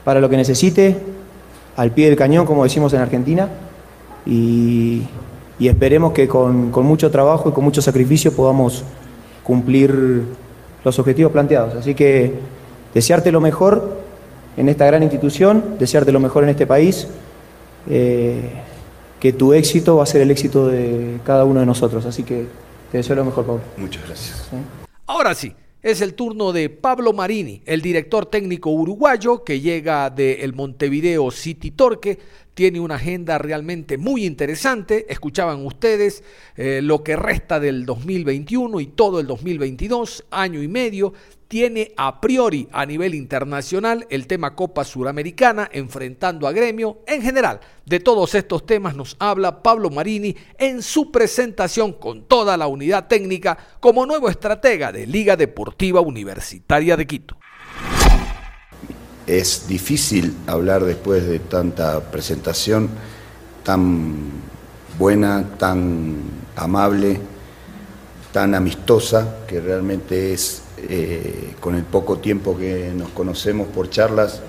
para 0.04 0.20
lo 0.20 0.30
que 0.30 0.36
necesite, 0.36 0.98
al 1.78 1.92
pie 1.92 2.08
del 2.08 2.18
cañón, 2.18 2.46
como 2.46 2.64
decimos 2.64 2.94
en 2.94 3.00
Argentina, 3.00 3.50
y, 4.26 5.04
y 5.58 5.68
esperemos 5.70 6.12
que 6.12 6.28
con, 6.28 6.70
con 6.70 6.86
mucho 6.86 7.10
trabajo 7.10 7.50
y 7.50 7.54
con 7.54 7.64
mucho 7.64 7.82
sacrificio 7.82 8.34
podamos 8.34 8.84
cumplir 9.44 10.24
los 10.84 11.00
objetivos 11.00 11.32
planteados. 11.32 11.76
Así 11.76 11.96
que 11.96 12.34
desearte 12.96 13.32
lo 13.32 13.42
mejor 13.42 14.00
en 14.58 14.70
esta 14.70 14.86
gran 14.86 15.04
institución, 15.04 15.76
desearte 15.78 16.12
lo 16.12 16.20
mejor 16.20 16.44
en 16.44 16.50
este 16.50 16.66
país, 16.66 17.08
eh, 17.90 18.50
que 19.20 19.34
tu 19.34 19.54
éxito 19.54 19.98
va 19.98 20.04
a 20.04 20.06
ser 20.06 20.22
el 20.22 20.32
éxito 20.32 20.68
de 20.68 21.20
cada 21.26 21.44
uno 21.44 21.60
de 21.60 21.66
nosotros. 21.66 22.06
Así 22.06 22.24
que 22.24 22.48
te 22.92 22.98
deseo 22.98 23.18
lo 23.18 23.26
mejor, 23.26 23.46
Pablo. 23.46 23.62
Muchas 23.78 24.08
gracias. 24.08 24.50
Ahora 25.06 25.36
sí, 25.36 25.54
es 25.84 26.00
el 26.00 26.14
turno 26.14 26.54
de 26.54 26.70
Pablo 26.70 27.12
Marini, 27.12 27.62
el 27.66 27.82
director 27.82 28.28
técnico 28.28 28.70
uruguayo 28.70 29.44
que 29.44 29.60
llega 29.60 30.10
del 30.10 30.54
Montevideo 30.54 31.30
City 31.32 31.72
Torque. 31.72 32.18
Tiene 32.56 32.80
una 32.80 32.96
agenda 32.96 33.38
realmente 33.38 33.98
muy 33.98 34.26
interesante. 34.26 35.06
Escuchaban 35.10 35.66
ustedes 35.66 36.24
eh, 36.56 36.80
lo 36.82 37.04
que 37.04 37.18
resta 37.18 37.60
del 37.60 37.86
2021 37.86 38.80
y 38.80 38.88
todo 38.88 39.20
el 39.20 39.28
2022, 39.28 40.26
año 40.32 40.64
y 40.64 40.68
medio 40.70 41.14
tiene 41.48 41.94
a 41.96 42.20
priori 42.22 42.68
a 42.72 42.86
nivel 42.86 43.14
internacional 43.14 44.08
el 44.10 44.26
tema 44.28 44.56
Copa 44.56 44.84
Suramericana, 44.84 45.70
enfrentando 45.72 46.48
a 46.48 46.52
Gremio. 46.52 47.00
En 47.08 47.22
general, 47.22 47.60
de 47.86 48.00
todos 48.00 48.36
estos 48.36 48.66
temas 48.66 48.96
nos 48.96 49.16
habla 49.20 49.62
Pablo 49.62 49.90
Marini 49.90 50.36
en 50.58 50.82
su 50.82 51.12
presentación 51.12 51.94
con 51.94 52.24
toda 52.24 52.58
la 52.58 52.68
unidad 52.68 53.08
técnica 53.08 53.58
como 53.80 54.06
nuevo 54.06 54.30
estratega 54.30 54.92
de 54.92 55.06
Liga 55.06 55.36
Deportiva 55.36 56.02
Universitaria 56.02 56.98
de 56.98 57.06
Quito. 57.06 57.38
Es 59.28 59.68
difícil 59.68 60.36
hablar 60.46 60.84
después 60.86 61.28
de 61.28 61.40
tanta 61.40 62.00
presentación 62.12 62.90
tan 63.64 64.16
buena, 65.00 65.58
tan 65.58 66.18
amable, 66.56 67.20
tan 68.32 68.54
amistosa, 68.54 69.40
que 69.48 69.60
realmente 69.60 70.34
es 70.34 70.62
eh, 70.78 71.56
con 71.60 71.76
el 71.76 71.84
poco 71.84 72.20
tiempo 72.20 72.56
que 72.56 72.92
nos 72.96 73.10
conocemos 73.10 73.68
por 73.70 73.90
charlas, 73.90 74.42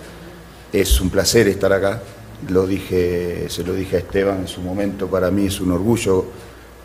es 0.73 1.01
un 1.01 1.09
placer 1.09 1.49
estar 1.49 1.73
acá. 1.73 2.03
Lo 2.51 2.67
dije, 2.67 3.47
se 3.49 3.65
lo 3.65 3.73
dije 3.73 3.97
a 3.97 3.99
Esteban 4.01 4.41
en 4.41 4.49
su 4.49 4.61
momento, 4.61 5.07
para 5.07 5.31
mí 5.31 5.47
es 5.47 5.61
un 5.61 5.73
orgullo 5.73 6.27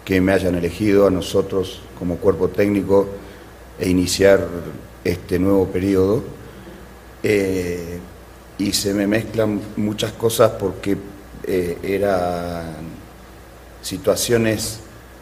que 0.06 0.22
me 0.22 0.32
hayan 0.32 0.56
elegido 0.56 1.08
a 1.08 1.12
nosotros 1.12 1.82
como 2.00 2.16
cuerpo 2.18 2.48
técnico 2.48 3.08
e 3.78 3.90
iniciar 3.90 4.48
este 5.04 5.40
nuevo 5.40 5.68
periodo. 5.68 6.24
Eh, 7.24 8.00
y 8.58 8.74
se 8.74 8.94
me 8.94 9.08
mezclan 9.08 9.62
muchas 9.78 10.12
cosas 10.14 10.52
porque 10.52 10.98
eh, 11.44 11.78
eran 11.84 12.74
situaciones 13.82 14.80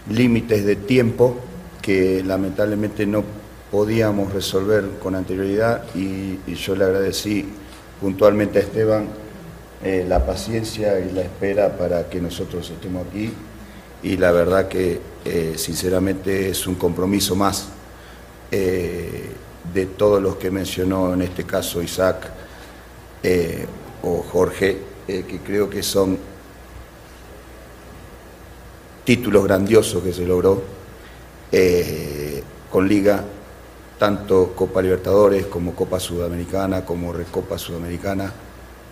límites 0.10 0.66
de 0.66 0.76
tiempo 0.76 1.38
que 1.82 2.24
lamentablemente 2.24 3.06
no 3.06 3.24
podíamos 3.72 4.34
resolver 4.34 4.86
con 5.02 5.16
anterioridad 5.16 5.84
y, 5.96 6.40
yo 6.54 6.76
le 6.76 6.86
agradecí 6.86 7.46
puntualmente 8.02 8.60
a 8.60 8.62
Esteban 8.64 9.08
eh, 9.84 10.06
la 10.08 10.26
paciencia 10.26 11.00
y 11.00 11.12
la 11.12 11.22
espera 11.22 11.78
para 11.78 12.10
que 12.10 12.20
nosotros 12.20 12.70
estemos 12.70 13.08
aquí 13.08 13.32
y 14.04 14.18
la 14.18 14.32
verdad 14.32 14.68
que 14.68 15.02
sinceramente 15.58 16.50
es 16.50 16.66
un 16.66 16.76
compromiso 16.76 17.36
más 17.36 17.68
de 19.74 19.86
todos 19.86 20.22
los 20.22 20.36
que 20.36 20.52
mencionó 20.52 21.14
en 21.14 21.22
este 21.22 21.44
caso 21.44 21.82
Isaac 21.82 22.30
eh, 23.24 23.66
o 24.04 24.24
Jorge, 24.24 24.78
eh, 25.08 25.26
que 25.28 25.40
creo 25.40 25.70
que 25.70 25.84
son 25.84 26.18
títulos 29.04 29.44
grandiosos 29.44 30.04
que 30.04 30.14
se 30.14 30.26
logró 30.26 30.62
eh, 31.52 32.44
con 32.72 32.88
Liga, 32.88 33.24
tanto 33.98 34.54
Copa 34.56 34.82
Libertadores 34.82 35.48
como 35.48 35.74
Copa 35.74 36.00
Sudamericana, 36.00 36.86
como 36.86 37.12
Recopa 37.12 37.58
Sudamericana, 37.58 38.32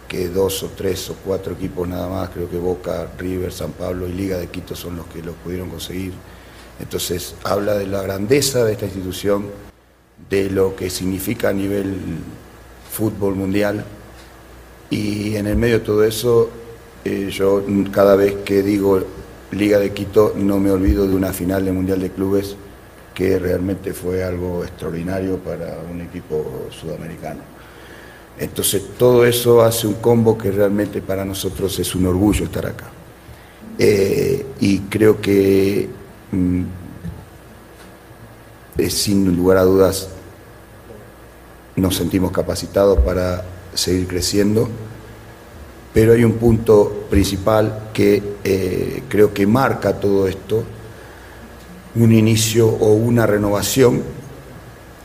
que 0.08 0.30
dos 0.30 0.64
o 0.64 0.72
tres 0.76 1.10
o 1.10 1.16
cuatro 1.24 1.54
equipos 1.54 1.88
nada 1.88 2.08
más, 2.08 2.30
creo 2.30 2.50
que 2.50 2.58
Boca, 2.58 3.08
River, 3.18 3.52
San 3.52 3.72
Pablo 3.72 4.08
y 4.08 4.14
Liga 4.14 4.38
de 4.38 4.48
Quito 4.48 4.76
son 4.76 4.98
los 4.98 5.06
que 5.08 5.22
lo 5.22 5.34
pudieron 5.34 5.70
conseguir. 5.70 6.14
Entonces 6.80 7.36
habla 7.44 7.76
de 7.76 7.88
la 7.88 8.02
grandeza 8.02 8.64
de 8.64 8.74
esta 8.74 8.86
institución, 8.86 9.46
de 10.30 10.50
lo 10.50 10.76
que 10.76 10.90
significa 10.90 11.50
a 11.50 11.54
nivel 11.54 11.96
fútbol 12.92 13.36
mundial 13.36 13.86
y 14.90 15.36
en 15.36 15.48
el 15.48 15.56
medio 15.58 15.80
de 15.80 15.86
todo 15.86 16.04
eso 16.04 16.50
eh, 17.06 17.30
yo 17.32 17.64
cada 17.92 18.16
vez 18.16 18.36
que 18.44 18.64
digo 18.64 19.02
Liga 19.52 19.80
de 19.80 19.94
Quito 19.94 20.34
no 20.36 20.60
me 20.60 20.72
olvido 20.72 21.08
de 21.08 21.16
una 21.16 21.32
final 21.32 21.64
de 21.64 21.72
Mundial 21.72 22.02
de 22.02 22.10
Clubes 22.10 22.56
que 23.14 23.40
realmente 23.40 23.94
fue 23.94 24.24
algo 24.24 24.64
extraordinario 24.64 25.38
para 25.38 25.80
un 25.90 26.02
equipo 26.02 26.68
sudamericano. 26.70 27.40
Entonces 28.38 28.90
todo 28.98 29.26
eso 29.26 29.64
hace 29.64 29.88
un 29.88 29.96
combo 29.96 30.38
que 30.38 30.52
realmente 30.52 31.02
para 31.02 31.26
nosotros 31.26 31.80
es 31.80 31.96
un 31.96 32.06
orgullo 32.06 32.46
estar 32.46 32.66
acá. 32.66 32.92
Eh, 33.80 34.46
y 34.60 34.80
creo 34.82 35.20
que 35.20 35.90
mm, 36.32 36.64
sin 38.90 39.36
lugar 39.36 39.58
a 39.58 39.64
dudas 39.64 40.10
nos 41.78 41.96
sentimos 41.96 42.32
capacitados 42.32 43.00
para 43.00 43.44
seguir 43.74 44.08
creciendo, 44.08 44.68
pero 45.94 46.14
hay 46.14 46.24
un 46.24 46.34
punto 46.34 47.06
principal 47.10 47.90
que 47.94 48.22
eh, 48.44 49.04
creo 49.08 49.34
que 49.34 49.46
marca 49.46 50.00
todo 50.00 50.28
esto, 50.28 50.64
un 51.96 52.12
inicio 52.12 52.68
o 52.68 52.94
una 52.94 53.28
renovación, 53.28 54.02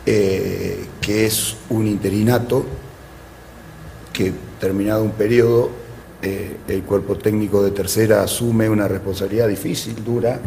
eh, 0.07 0.85
que 1.01 1.27
es 1.27 1.57
un 1.69 1.87
interinato, 1.87 2.65
que 4.13 4.33
terminado 4.59 5.05
un 5.05 5.13
periodo, 5.13 5.71
eh, 6.23 6.57
el 6.69 6.83
cuerpo 6.85 7.17
técnico 7.17 7.63
de 7.63 7.73
tercera 7.73 8.23
asume 8.23 8.69
una 8.69 8.89
responsabilidad 8.89 9.49
difícil, 9.49 10.03
dura, 10.03 10.41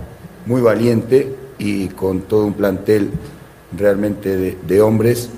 muy 0.45 0.61
valiente 0.61 1.44
y 1.57 1.87
con 1.89 2.21
todo 2.21 2.45
un 2.45 2.53
plantel 2.53 3.11
realmente 3.75 4.55
de, 4.55 4.81
hombres 4.81 5.29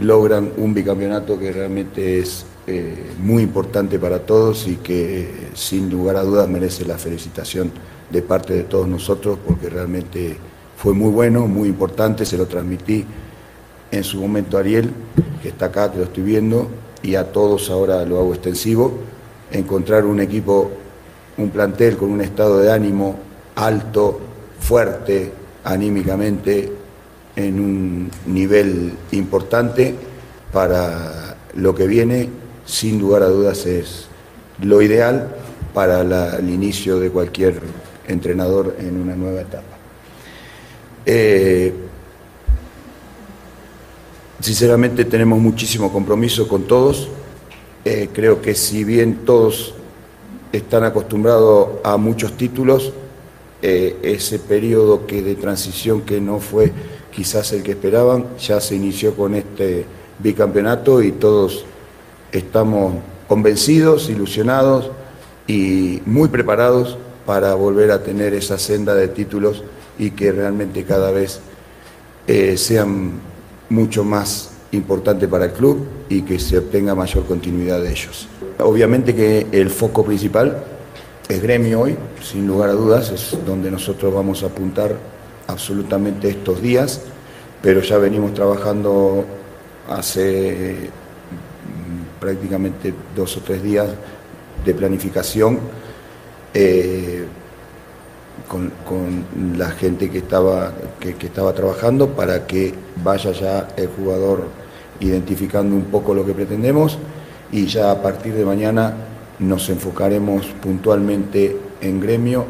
logran 0.00 0.52
un 0.56 0.74
bicampeonato 0.74 1.38
que 1.38 1.52
realmente 1.52 2.18
es 2.18 2.44
eh, 2.66 3.12
muy 3.20 3.42
importante 3.42 3.98
para 3.98 4.20
todos 4.20 4.66
y 4.68 4.76
que 4.76 5.50
sin 5.54 5.88
lugar 5.88 6.16
a 6.16 6.22
dudas 6.22 6.48
merece 6.48 6.84
la 6.84 6.98
felicitación 6.98 7.70
de 8.10 8.22
parte 8.22 8.54
de 8.54 8.62
todos 8.64 8.86
nosotros 8.86 9.38
porque 9.46 9.68
realmente 9.68 10.36
fue 10.76 10.92
muy 10.92 11.10
bueno, 11.10 11.46
muy 11.46 11.68
importante, 11.68 12.24
se 12.24 12.36
lo 12.36 12.46
transmití 12.46 13.04
en 13.90 14.04
su 14.04 14.20
momento 14.20 14.56
a 14.56 14.60
Ariel, 14.60 14.90
que 15.42 15.48
está 15.48 15.66
acá, 15.66 15.90
que 15.90 15.98
lo 15.98 16.04
estoy 16.04 16.22
viendo, 16.22 16.68
y 17.02 17.14
a 17.14 17.32
todos 17.32 17.70
ahora 17.70 18.04
lo 18.04 18.18
hago 18.18 18.34
extensivo, 18.34 18.98
encontrar 19.50 20.04
un 20.04 20.20
equipo, 20.20 20.70
un 21.38 21.50
plantel 21.50 21.96
con 21.96 22.10
un 22.10 22.20
estado 22.20 22.58
de 22.58 22.72
ánimo 22.72 23.16
alto, 23.54 24.20
fuerte, 24.66 25.32
anímicamente, 25.62 26.72
en 27.36 27.60
un 27.60 28.10
nivel 28.26 28.94
importante 29.12 29.94
para 30.52 31.36
lo 31.54 31.72
que 31.72 31.86
viene, 31.86 32.28
sin 32.64 32.98
lugar 32.98 33.22
a 33.22 33.28
dudas 33.28 33.64
es 33.66 34.08
lo 34.60 34.82
ideal 34.82 35.28
para 35.72 36.00
el 36.00 36.50
inicio 36.50 36.98
de 36.98 37.10
cualquier 37.10 37.60
entrenador 38.08 38.74
en 38.80 39.00
una 39.00 39.14
nueva 39.14 39.42
etapa. 39.42 39.76
Eh, 41.04 41.72
sinceramente 44.40 45.04
tenemos 45.04 45.38
muchísimo 45.38 45.92
compromiso 45.92 46.48
con 46.48 46.64
todos. 46.64 47.08
Eh, 47.84 48.08
creo 48.12 48.42
que 48.42 48.56
si 48.56 48.82
bien 48.82 49.24
todos 49.24 49.74
están 50.50 50.82
acostumbrados 50.82 51.68
a 51.84 51.96
muchos 51.98 52.36
títulos, 52.36 52.92
eh, 53.68 53.96
ese 54.04 54.38
periodo 54.38 55.08
que 55.08 55.22
de 55.22 55.34
transición 55.34 56.02
que 56.02 56.20
no 56.20 56.38
fue 56.38 56.70
quizás 57.10 57.52
el 57.52 57.64
que 57.64 57.72
esperaban, 57.72 58.26
ya 58.38 58.60
se 58.60 58.76
inició 58.76 59.16
con 59.16 59.34
este 59.34 59.84
bicampeonato 60.20 61.02
y 61.02 61.10
todos 61.10 61.64
estamos 62.30 62.94
convencidos, 63.26 64.08
ilusionados 64.08 64.92
y 65.48 66.00
muy 66.06 66.28
preparados 66.28 66.96
para 67.26 67.56
volver 67.56 67.90
a 67.90 68.04
tener 68.04 68.34
esa 68.34 68.56
senda 68.56 68.94
de 68.94 69.08
títulos 69.08 69.64
y 69.98 70.12
que 70.12 70.30
realmente 70.30 70.84
cada 70.84 71.10
vez 71.10 71.40
eh, 72.28 72.56
sean 72.56 73.14
mucho 73.68 74.04
más 74.04 74.50
importantes 74.70 75.28
para 75.28 75.46
el 75.46 75.52
club 75.52 75.84
y 76.08 76.22
que 76.22 76.38
se 76.38 76.58
obtenga 76.58 76.94
mayor 76.94 77.24
continuidad 77.24 77.82
de 77.82 77.90
ellos. 77.90 78.28
Obviamente 78.60 79.12
que 79.12 79.48
el 79.50 79.70
foco 79.70 80.04
principal 80.04 80.75
es 81.28 81.42
gremio 81.42 81.80
hoy, 81.80 81.96
sin 82.22 82.46
lugar 82.46 82.70
a 82.70 82.72
dudas, 82.72 83.10
es 83.10 83.36
donde 83.44 83.70
nosotros 83.70 84.14
vamos 84.14 84.42
a 84.42 84.46
apuntar 84.46 84.96
absolutamente 85.48 86.28
estos 86.28 86.62
días, 86.62 87.00
pero 87.62 87.80
ya 87.80 87.98
venimos 87.98 88.32
trabajando 88.34 89.24
hace 89.88 90.90
mm, 90.90 92.20
prácticamente 92.20 92.94
dos 93.14 93.36
o 93.36 93.40
tres 93.40 93.62
días 93.62 93.88
de 94.64 94.74
planificación 94.74 95.58
eh, 96.54 97.24
con, 98.48 98.72
la 99.58 99.70
gente 99.70 100.10
que 100.10 100.18
estaba, 100.18 100.72
que 101.00 101.16
estaba 101.26 101.52
trabajando 101.52 102.10
para 102.10 102.46
que 102.46 102.72
vaya 103.02 103.32
ya 103.32 103.68
el 103.76 103.88
jugador 103.88 104.44
identificando 105.00 105.74
un 105.74 105.84
poco 105.84 106.14
lo 106.14 106.24
que 106.24 106.32
pretendemos 106.32 106.98
y 107.50 107.66
ya 107.66 107.90
a 107.90 108.02
partir 108.02 108.34
de 108.34 108.44
mañana 108.44 108.94
nos 109.38 109.68
enfocaremos 109.68 110.46
puntualmente 110.62 111.56
en 111.80 112.00
gremio, 112.00 112.46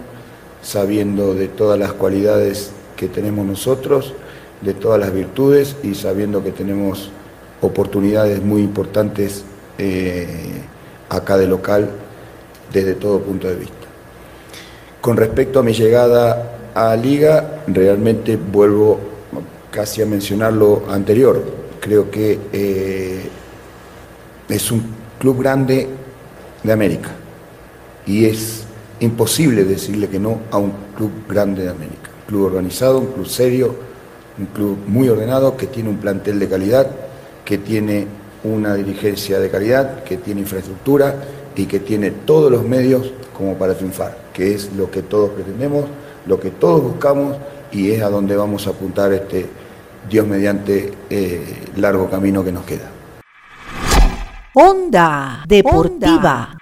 sabiendo 0.63 1.35
de 1.35 1.49
todas 1.49 1.79
las 1.79 1.93
cualidades 1.93 2.71
que 2.97 3.09
tenemos 3.09 3.47
nosotros, 3.47 4.15
de 4.63 4.75
todas 4.75 4.99
las 4.99 5.13
virtudes 5.13 5.77
y 5.83 5.95
sabiendo 5.95 6.43
que 6.43 6.53
tenemos 6.53 7.11
oportunidades 7.61 8.43
muy 8.43 8.63
importantes 8.63 9.45
eh, 9.79 10.63
acá 11.09 11.37
de 11.37 11.47
local 11.47 11.91
desde 12.73 12.95
todo 12.95 13.21
punto 13.21 13.49
de 13.49 13.57
vista. 13.57 13.75
Con 15.01 15.17
respecto 15.17 15.61
a 15.61 15.63
mi 15.63 15.73
llegada 15.73 16.57
a 16.75 16.97
Liga, 16.97 17.63
realmente 17.67 18.37
vuelvo 18.37 18.99
casi 19.71 20.03
a 20.03 20.07
mencionar 20.07 20.53
lo 20.53 20.85
anterior. 20.89 21.43
Creo 21.81 22.11
que 22.11 22.39
eh, 22.53 23.29
es 24.49 24.71
un 24.71 24.83
club 25.19 25.41
grande 25.43 25.89
de 26.67 26.73
América 26.73 27.11
y 28.07 28.27
es 28.27 28.65
imposible 29.01 29.65
decirle 29.65 30.09
que 30.09 30.19
no 30.19 30.41
a 30.51 30.59
un 30.59 30.73
club 30.97 31.11
grande 31.29 31.65
de 31.65 31.71
América. 31.71 32.11
Un 32.21 32.27
club 32.27 32.45
organizado, 32.45 32.99
un 32.99 33.07
club 33.07 33.27
serio, 33.27 33.75
un 34.39 34.47
club 34.47 34.79
muy 34.87 35.09
ordenado 35.09 35.57
que 35.57 35.67
tiene 35.67 35.89
un 35.89 35.99
plantel 35.99 36.39
de 36.39 36.49
calidad, 36.49 36.91
que 37.45 37.59
tiene 37.59 38.07
una 38.45 38.75
dirigencia 38.75 39.41
de 39.41 39.51
calidad, 39.51 40.05
que 40.05 40.17
tiene 40.19 40.43
infraestructura 40.43 41.17
y 41.57 41.67
que 41.67 41.81
tiene 41.81 42.11
todos 42.11 42.51
los 42.51 42.65
medios 42.65 43.13
como 43.37 43.55
para 43.55 43.75
triunfar, 43.75 44.17
que 44.33 44.55
es 44.55 44.73
lo 44.77 44.91
que 44.91 45.03
todos 45.03 45.31
pretendemos, 45.31 45.87
lo 46.27 46.39
que 46.39 46.51
todos 46.51 46.83
buscamos 46.83 47.37
y 47.73 47.91
es 47.91 48.03
a 48.03 48.09
donde 48.09 48.37
vamos 48.37 48.67
a 48.67 48.71
apuntar 48.71 49.13
este 49.13 49.47
Dios 50.09 50.27
mediante 50.27 50.93
eh, 51.11 51.45
largo 51.77 52.09
camino 52.09 52.45
que 52.45 52.53
nos 52.53 52.65
queda. 52.65 52.96
Onda 54.59 55.45
Deportiva. 55.47 56.57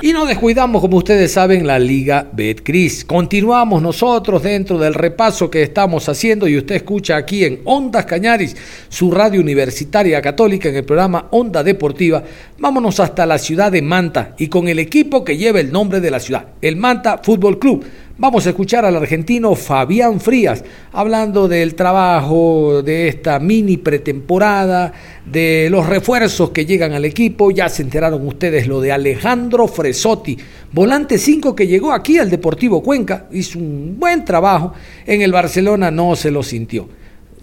Y 0.00 0.12
no 0.12 0.24
descuidamos, 0.24 0.80
como 0.80 0.98
ustedes 0.98 1.32
saben, 1.32 1.66
la 1.66 1.80
Liga 1.80 2.28
Betcris. 2.32 3.04
Continuamos 3.04 3.82
nosotros 3.82 4.44
dentro 4.44 4.78
del 4.78 4.94
repaso 4.94 5.50
que 5.50 5.62
estamos 5.62 6.08
haciendo 6.08 6.46
y 6.46 6.56
usted 6.56 6.76
escucha 6.76 7.16
aquí 7.16 7.44
en 7.44 7.60
Ondas 7.64 8.06
Cañaris, 8.06 8.56
su 8.88 9.10
radio 9.10 9.40
universitaria 9.40 10.22
católica 10.22 10.68
en 10.68 10.76
el 10.76 10.84
programa 10.84 11.26
Onda 11.32 11.64
Deportiva. 11.64 12.22
Vámonos 12.56 13.00
hasta 13.00 13.26
la 13.26 13.38
ciudad 13.38 13.72
de 13.72 13.82
Manta 13.82 14.36
y 14.38 14.46
con 14.46 14.68
el 14.68 14.78
equipo 14.78 15.24
que 15.24 15.36
lleva 15.36 15.58
el 15.58 15.72
nombre 15.72 16.00
de 16.00 16.12
la 16.12 16.20
ciudad, 16.20 16.50
el 16.62 16.76
Manta 16.76 17.18
Fútbol 17.20 17.58
Club. 17.58 17.84
Vamos 18.18 18.46
a 18.46 18.48
escuchar 18.48 18.86
al 18.86 18.96
argentino 18.96 19.54
Fabián 19.54 20.20
Frías 20.20 20.64
hablando 20.92 21.48
del 21.48 21.74
trabajo 21.74 22.82
de 22.82 23.08
esta 23.08 23.38
mini 23.38 23.76
pretemporada, 23.76 24.90
de 25.26 25.68
los 25.70 25.86
refuerzos 25.86 26.48
que 26.48 26.64
llegan 26.64 26.94
al 26.94 27.04
equipo. 27.04 27.50
Ya 27.50 27.68
se 27.68 27.82
enteraron 27.82 28.26
ustedes 28.26 28.68
lo 28.68 28.80
de 28.80 28.90
Alejandro 28.90 29.68
Fresotti, 29.68 30.34
volante 30.72 31.18
5 31.18 31.54
que 31.54 31.66
llegó 31.66 31.92
aquí 31.92 32.16
al 32.16 32.30
Deportivo 32.30 32.82
Cuenca, 32.82 33.26
hizo 33.32 33.58
un 33.58 33.96
buen 34.00 34.24
trabajo. 34.24 34.72
En 35.04 35.20
el 35.20 35.30
Barcelona 35.30 35.90
no 35.90 36.16
se 36.16 36.30
lo 36.30 36.42
sintió 36.42 36.88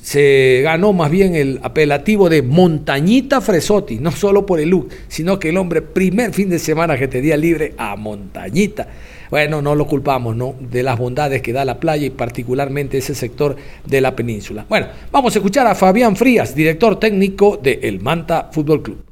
se 0.03 0.59
ganó 0.61 0.91
más 0.91 1.09
bien 1.09 1.33
el 1.33 1.61
apelativo 1.63 2.27
de 2.27 2.41
Montañita 2.41 3.39
Fresotti, 3.39 3.99
no 3.99 4.11
solo 4.11 4.45
por 4.45 4.59
el 4.59 4.67
look, 4.67 4.89
sino 5.07 5.39
que 5.39 5.47
el 5.47 5.55
hombre 5.55 5.81
primer 5.81 6.33
fin 6.33 6.49
de 6.49 6.59
semana 6.59 6.97
que 6.97 7.07
tenía 7.07 7.37
libre 7.37 7.73
a 7.77 7.95
Montañita. 7.95 8.85
Bueno, 9.33 9.63
no 9.63 9.73
lo 9.73 9.87
culpamos, 9.87 10.35
¿no? 10.35 10.53
De 10.59 10.83
las 10.83 10.99
bondades 10.99 11.41
que 11.41 11.53
da 11.53 11.65
la 11.65 11.79
playa 11.79 12.05
y 12.05 12.11
particularmente 12.11 12.99
ese 12.99 13.15
sector 13.15 13.55
de 13.83 13.99
la 13.99 14.15
península. 14.15 14.63
Bueno, 14.69 14.89
vamos 15.11 15.35
a 15.35 15.39
escuchar 15.39 15.65
a 15.65 15.73
Fabián 15.73 16.15
Frías, 16.15 16.53
director 16.53 16.99
técnico 16.99 17.57
de 17.57 17.79
El 17.81 17.99
Manta 17.99 18.49
Fútbol 18.51 18.83
Club. 18.83 19.03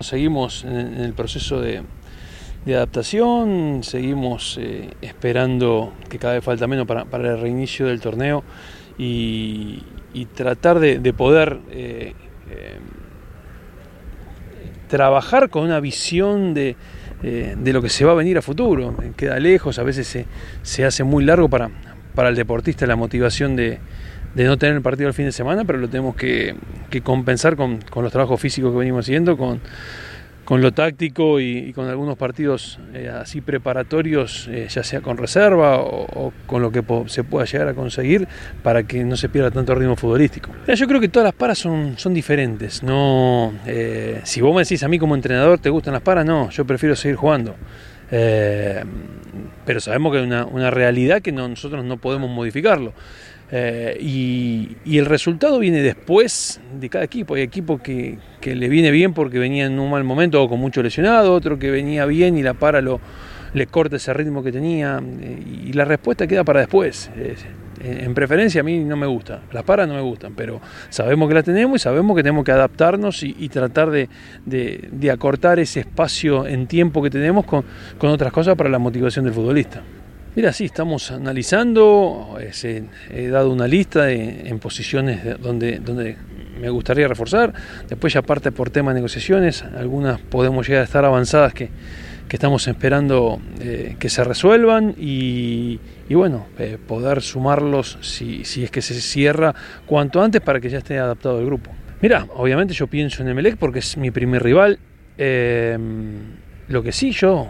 Seguimos 0.00 0.64
en 0.64 1.02
el 1.02 1.12
proceso 1.12 1.60
de, 1.60 1.82
adaptación, 2.66 3.82
seguimos 3.82 4.56
eh, 4.58 4.88
esperando 5.02 5.92
que 6.08 6.18
cada 6.18 6.32
vez 6.32 6.44
falta 6.44 6.66
menos 6.66 6.86
para, 6.86 7.04
el 7.12 7.40
reinicio 7.42 7.88
del 7.88 8.00
torneo 8.00 8.42
y, 8.96 9.82
tratar 10.34 10.78
de, 10.78 10.98
de 10.98 11.12
poder 11.12 11.58
eh, 11.70 12.14
eh, 12.50 12.78
trabajar 14.88 15.50
con 15.50 15.64
una 15.64 15.78
visión 15.78 16.54
de, 16.54 16.74
eh, 17.22 17.56
de, 17.58 17.72
lo 17.72 17.82
que 17.82 17.88
se 17.88 18.04
va 18.04 18.12
a 18.12 18.14
venir 18.14 18.38
a 18.38 18.42
futuro. 18.42 18.96
Queda 19.16 19.38
lejos, 19.38 19.78
a 19.78 19.82
veces 19.82 20.06
se, 20.06 20.26
se 20.62 20.84
hace 20.84 21.04
muy 21.04 21.24
largo 21.24 21.48
para, 21.48 21.70
para 22.14 22.28
el 22.28 22.36
deportista 22.36 22.86
la 22.86 22.96
motivación 22.96 23.56
de, 23.56 23.78
de, 24.34 24.44
no 24.44 24.56
tener 24.56 24.76
el 24.76 24.82
partido 24.82 25.08
el 25.08 25.14
fin 25.14 25.26
de 25.26 25.32
semana, 25.32 25.64
pero 25.64 25.78
lo 25.78 25.88
tenemos 25.88 26.14
que, 26.16 26.54
que 26.90 27.00
compensar 27.00 27.56
con, 27.56 27.78
con, 27.90 28.04
los 28.04 28.12
trabajos 28.12 28.40
físicos 28.40 28.72
que 28.72 28.78
venimos 28.78 29.04
haciendo, 29.04 29.36
con, 29.36 29.60
con 30.48 30.62
lo 30.62 30.72
táctico 30.72 31.40
y, 31.40 31.74
con 31.74 31.90
algunos 31.90 32.16
partidos 32.16 32.78
eh, 32.94 33.10
así 33.10 33.42
preparatorios, 33.42 34.48
eh, 34.50 34.66
ya 34.70 34.82
sea 34.82 35.02
con 35.02 35.18
reserva 35.18 35.78
o, 35.78 36.32
con 36.46 36.62
lo 36.62 36.72
que 36.72 36.82
se 37.08 37.22
pueda 37.22 37.44
llegar 37.44 37.68
a 37.68 37.74
conseguir 37.74 38.26
para 38.62 38.84
que 38.84 39.04
no 39.04 39.18
se 39.18 39.28
pierda 39.28 39.50
tanto 39.50 39.74
ritmo 39.74 39.94
futbolístico. 39.94 40.50
Yo 40.66 40.86
creo 40.86 41.02
que 41.02 41.10
todas 41.10 41.26
las 41.26 41.34
paras 41.34 41.58
son, 41.58 41.98
son 41.98 42.14
diferentes. 42.14 42.82
No, 42.82 43.52
eh, 43.66 44.22
si 44.24 44.40
vos 44.40 44.54
me 44.54 44.62
decís 44.62 44.82
a 44.82 44.88
mí 44.88 44.98
como 44.98 45.14
entrenador 45.14 45.58
te 45.58 45.68
gustan 45.68 45.92
las 45.92 46.00
paras, 46.00 46.24
no, 46.24 46.48
yo 46.48 46.64
prefiero 46.64 46.96
seguir 46.96 47.16
jugando. 47.16 47.54
Pero 48.08 49.80
sabemos 49.80 50.12
que 50.12 50.20
es 50.20 50.24
una, 50.24 50.46
una 50.46 50.70
realidad 50.70 51.20
que 51.20 51.30
no, 51.30 51.46
nosotros 51.46 51.84
no 51.84 51.98
podemos 51.98 52.30
modificarlo. 52.30 52.94
Eh, 53.50 53.96
y, 54.00 54.76
y, 54.84 54.98
el 54.98 55.06
resultado 55.06 55.58
viene 55.58 55.80
después 55.80 56.60
de 56.78 56.88
cada 56.88 57.04
equipo. 57.04 57.34
Hay 57.34 57.42
equipos 57.42 57.80
que, 57.80 58.18
que, 58.40 58.54
le 58.54 58.68
viene 58.68 58.90
bien 58.90 59.14
porque 59.14 59.38
venía 59.38 59.66
en 59.66 59.78
un 59.78 59.90
mal 59.90 60.04
momento 60.04 60.42
o 60.42 60.48
con 60.48 60.60
mucho 60.60 60.82
lesionado, 60.82 61.32
otro 61.32 61.58
que 61.58 61.70
venía 61.70 62.04
bien 62.04 62.36
y 62.36 62.42
la 62.42 62.54
para 62.54 62.82
lo, 62.82 63.00
le 63.54 63.66
corta 63.66 63.96
ese 63.96 64.12
ritmo 64.12 64.42
que 64.42 64.52
tenía. 64.52 65.00
Eh, 65.02 65.66
y 65.66 65.72
la 65.72 65.86
respuesta 65.86 66.26
queda 66.26 66.44
para 66.44 66.60
después. 66.60 67.10
En 67.80 68.12
preferencia 68.12 68.60
a 68.60 68.64
mí 68.64 68.80
no 68.80 68.96
me 68.96 69.06
gusta, 69.06 69.42
las 69.52 69.62
paras 69.62 69.86
no 69.86 69.94
me 69.94 70.00
gustan, 70.00 70.34
pero 70.34 70.60
sabemos 70.90 71.28
que 71.28 71.34
la 71.34 71.44
tenemos 71.44 71.76
y 71.76 71.78
sabemos 71.78 72.16
que 72.16 72.24
tenemos 72.24 72.44
que 72.44 72.50
adaptarnos 72.50 73.22
y, 73.22 73.36
y 73.38 73.48
tratar 73.48 73.90
de, 73.90 75.10
acortar 75.12 75.60
ese 75.60 75.80
espacio 75.80 76.44
en 76.44 76.66
tiempo 76.66 77.00
que 77.00 77.08
tenemos 77.08 77.46
con 77.46 77.64
otras 78.00 78.32
cosas 78.32 78.56
para 78.56 78.68
la 78.68 78.80
motivación 78.80 79.26
del 79.26 79.34
futbolista. 79.34 79.82
Mira, 80.36 80.52
sí, 80.52 80.66
estamos 80.66 81.10
analizando, 81.10 82.38
he, 82.40 82.84
he 83.10 83.28
dado 83.28 83.50
una 83.50 83.66
lista 83.66 84.04
de, 84.04 84.48
en 84.48 84.58
posiciones 84.60 85.40
donde, 85.40 85.78
donde 85.78 86.16
me 86.60 86.70
gustaría 86.70 87.08
reforzar, 87.08 87.52
después 87.88 88.12
ya 88.12 88.22
parte 88.22 88.52
por 88.52 88.70
tema 88.70 88.92
de 88.92 88.96
negociaciones, 88.96 89.62
algunas 89.62 90.20
podemos 90.20 90.66
llegar 90.68 90.82
a 90.82 90.84
estar 90.84 91.04
avanzadas 91.04 91.54
que, 91.54 91.70
que 92.28 92.36
estamos 92.36 92.68
esperando 92.68 93.40
eh, 93.60 93.96
que 93.98 94.08
se 94.08 94.22
resuelvan 94.22 94.94
y, 94.98 95.80
y 96.08 96.14
bueno, 96.14 96.46
eh, 96.58 96.78
poder 96.86 97.22
sumarlos 97.22 97.98
si, 98.02 98.44
si, 98.44 98.64
es 98.64 98.70
que 98.70 98.82
se 98.82 98.94
cierra 98.94 99.54
cuanto 99.86 100.22
antes 100.22 100.40
para 100.40 100.60
que 100.60 100.68
ya 100.68 100.78
esté 100.78 100.98
adaptado 100.98 101.40
el 101.40 101.46
grupo. 101.46 101.72
Mira, 102.00 102.26
obviamente 102.34 102.74
yo 102.74 102.86
pienso 102.86 103.22
en 103.22 103.28
Emelec 103.30 103.56
porque 103.56 103.80
es 103.80 103.96
mi 103.96 104.10
primer 104.10 104.42
rival, 104.42 104.78
eh, 105.16 105.76
lo 106.68 106.82
que 106.82 106.92
sí 106.92 107.10
yo 107.10 107.48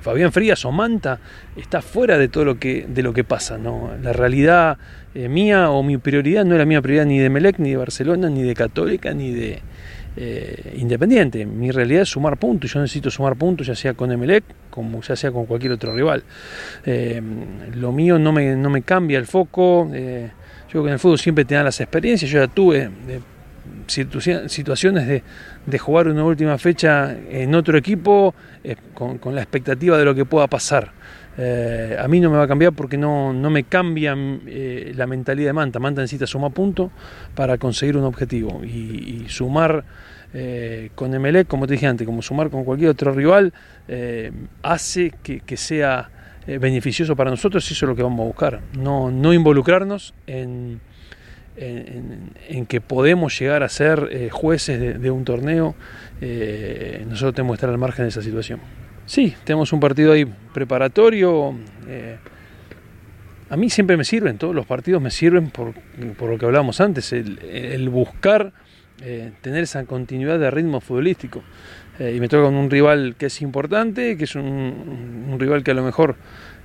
Fabián 0.00 0.32
Frías 0.32 0.64
o 0.64 0.72
Manta 0.72 1.18
está 1.56 1.82
fuera 1.82 2.18
de 2.18 2.28
todo 2.28 2.44
lo 2.44 2.58
que, 2.58 2.86
de 2.88 3.02
lo 3.02 3.12
que 3.12 3.24
pasa. 3.24 3.58
¿no? 3.58 3.90
La 4.02 4.12
realidad 4.12 4.78
eh, 5.14 5.28
mía 5.28 5.70
o 5.70 5.82
mi 5.82 5.98
prioridad 5.98 6.44
no 6.44 6.54
es 6.54 6.58
la 6.58 6.64
mía 6.64 6.82
prioridad 6.82 7.06
ni 7.06 7.18
de 7.18 7.30
Melec, 7.30 7.58
ni 7.58 7.70
de 7.70 7.76
Barcelona, 7.76 8.28
ni 8.28 8.42
de 8.42 8.54
Católica, 8.54 9.12
ni 9.14 9.32
de 9.32 9.60
eh, 10.16 10.74
Independiente. 10.78 11.46
Mi 11.46 11.70
realidad 11.70 12.02
es 12.02 12.10
sumar 12.10 12.36
puntos. 12.36 12.72
Yo 12.72 12.80
necesito 12.80 13.10
sumar 13.10 13.36
puntos, 13.36 13.66
ya 13.66 13.74
sea 13.74 13.94
con 13.94 14.12
Emelec, 14.12 14.44
como 14.70 15.02
ya 15.02 15.16
sea 15.16 15.30
con 15.30 15.46
cualquier 15.46 15.72
otro 15.72 15.94
rival. 15.94 16.22
Eh, 16.84 17.20
lo 17.74 17.92
mío 17.92 18.18
no 18.18 18.32
me, 18.32 18.54
no 18.56 18.70
me 18.70 18.82
cambia 18.82 19.18
el 19.18 19.26
foco. 19.26 19.88
Yo 19.92 20.70
creo 20.70 20.82
que 20.82 20.88
en 20.88 20.94
el 20.94 20.98
fútbol 20.98 21.18
siempre 21.18 21.44
te 21.44 21.54
dan 21.54 21.64
las 21.64 21.80
experiencias. 21.80 22.30
Yo 22.30 22.40
ya 22.40 22.48
tuve 22.48 22.90
situaciones 23.86 25.22
de, 25.66 25.78
jugar 25.78 26.08
una 26.08 26.24
última 26.24 26.58
fecha 26.58 27.16
en 27.30 27.54
otro 27.54 27.78
equipo 27.78 28.34
eh, 28.64 28.76
con, 28.94 29.34
la 29.34 29.42
expectativa 29.42 29.98
de 29.98 30.04
lo 30.04 30.14
que 30.14 30.24
pueda 30.24 30.46
pasar. 30.46 30.92
Eh, 31.38 31.96
a 31.98 32.08
mí 32.08 32.18
no 32.18 32.30
me 32.30 32.38
va 32.38 32.44
a 32.44 32.48
cambiar 32.48 32.72
porque 32.72 32.96
no, 32.96 33.32
me 33.32 33.64
cambia 33.64 34.14
eh, 34.46 34.92
la 34.96 35.06
mentalidad 35.06 35.50
de 35.50 35.52
Manta. 35.52 35.78
Manta 35.78 36.00
necesita 36.00 36.26
sumar 36.26 36.52
puntos 36.52 36.90
para 37.34 37.58
conseguir 37.58 37.96
un 37.96 38.04
objetivo 38.04 38.62
y, 38.64 39.24
y 39.24 39.28
sumar 39.28 39.84
con 40.94 41.14
Emelec, 41.14 41.46
como 41.46 41.66
te 41.66 41.74
dije 41.74 41.86
antes, 41.86 42.06
como 42.06 42.20
sumar 42.20 42.50
con 42.50 42.62
cualquier 42.62 42.90
otro 42.90 43.10
rival, 43.10 43.54
hace 44.60 45.14
que, 45.22 45.40
que 45.40 45.56
sea 45.56 46.10
beneficioso 46.46 47.16
para 47.16 47.30
nosotros 47.30 47.70
y 47.70 47.72
eso 47.72 47.86
es 47.86 47.88
lo 47.88 47.96
que 47.96 48.02
vamos 48.02 48.20
a 48.20 48.24
buscar. 48.24 48.60
No, 48.76 49.10
no 49.10 49.32
involucrarnos 49.32 50.12
en 50.26 50.78
en, 51.56 52.32
en, 52.48 52.66
que 52.66 52.80
podemos 52.80 53.38
llegar 53.38 53.62
a 53.62 53.68
ser 53.68 54.08
eh, 54.10 54.28
jueces 54.30 55.00
de, 55.00 55.10
un 55.10 55.24
torneo, 55.24 55.74
eh, 56.20 57.04
nosotros 57.08 57.34
tenemos 57.34 57.54
que 57.54 57.56
estar 57.56 57.70
al 57.70 57.78
margen 57.78 58.04
de 58.04 58.10
esa 58.10 58.22
situación. 58.22 58.60
Sí, 59.06 59.34
tenemos 59.44 59.72
un 59.72 59.80
partido 59.80 60.12
ahí 60.12 60.24
preparatorio. 60.52 61.54
Eh, 61.88 62.16
a 63.48 63.56
mí 63.56 63.70
siempre 63.70 63.96
me 63.96 64.04
sirven, 64.04 64.38
todos 64.38 64.54
los 64.54 64.66
partidos 64.66 65.00
me 65.00 65.10
sirven 65.10 65.50
por, 65.50 65.72
por 66.16 66.30
lo 66.30 66.38
que 66.38 66.46
hablábamos 66.46 66.80
antes, 66.80 67.12
el, 67.12 67.88
buscar 67.88 68.52
tener 69.42 69.62
esa 69.62 69.84
continuidad 69.84 70.38
de 70.38 70.50
ritmo 70.50 70.80
futbolístico. 70.80 71.42
Y 72.00 72.18
me 72.18 72.28
toca 72.28 72.44
con 72.44 72.54
un 72.56 72.70
rival 72.70 73.14
que 73.16 73.26
es 73.26 73.40
importante, 73.40 74.16
que 74.16 74.24
es 74.24 74.34
un, 74.34 74.42
un, 75.30 75.38
rival 75.38 75.62
que 75.62 75.70
a 75.70 75.74
lo 75.74 75.82
mejor 75.82 76.16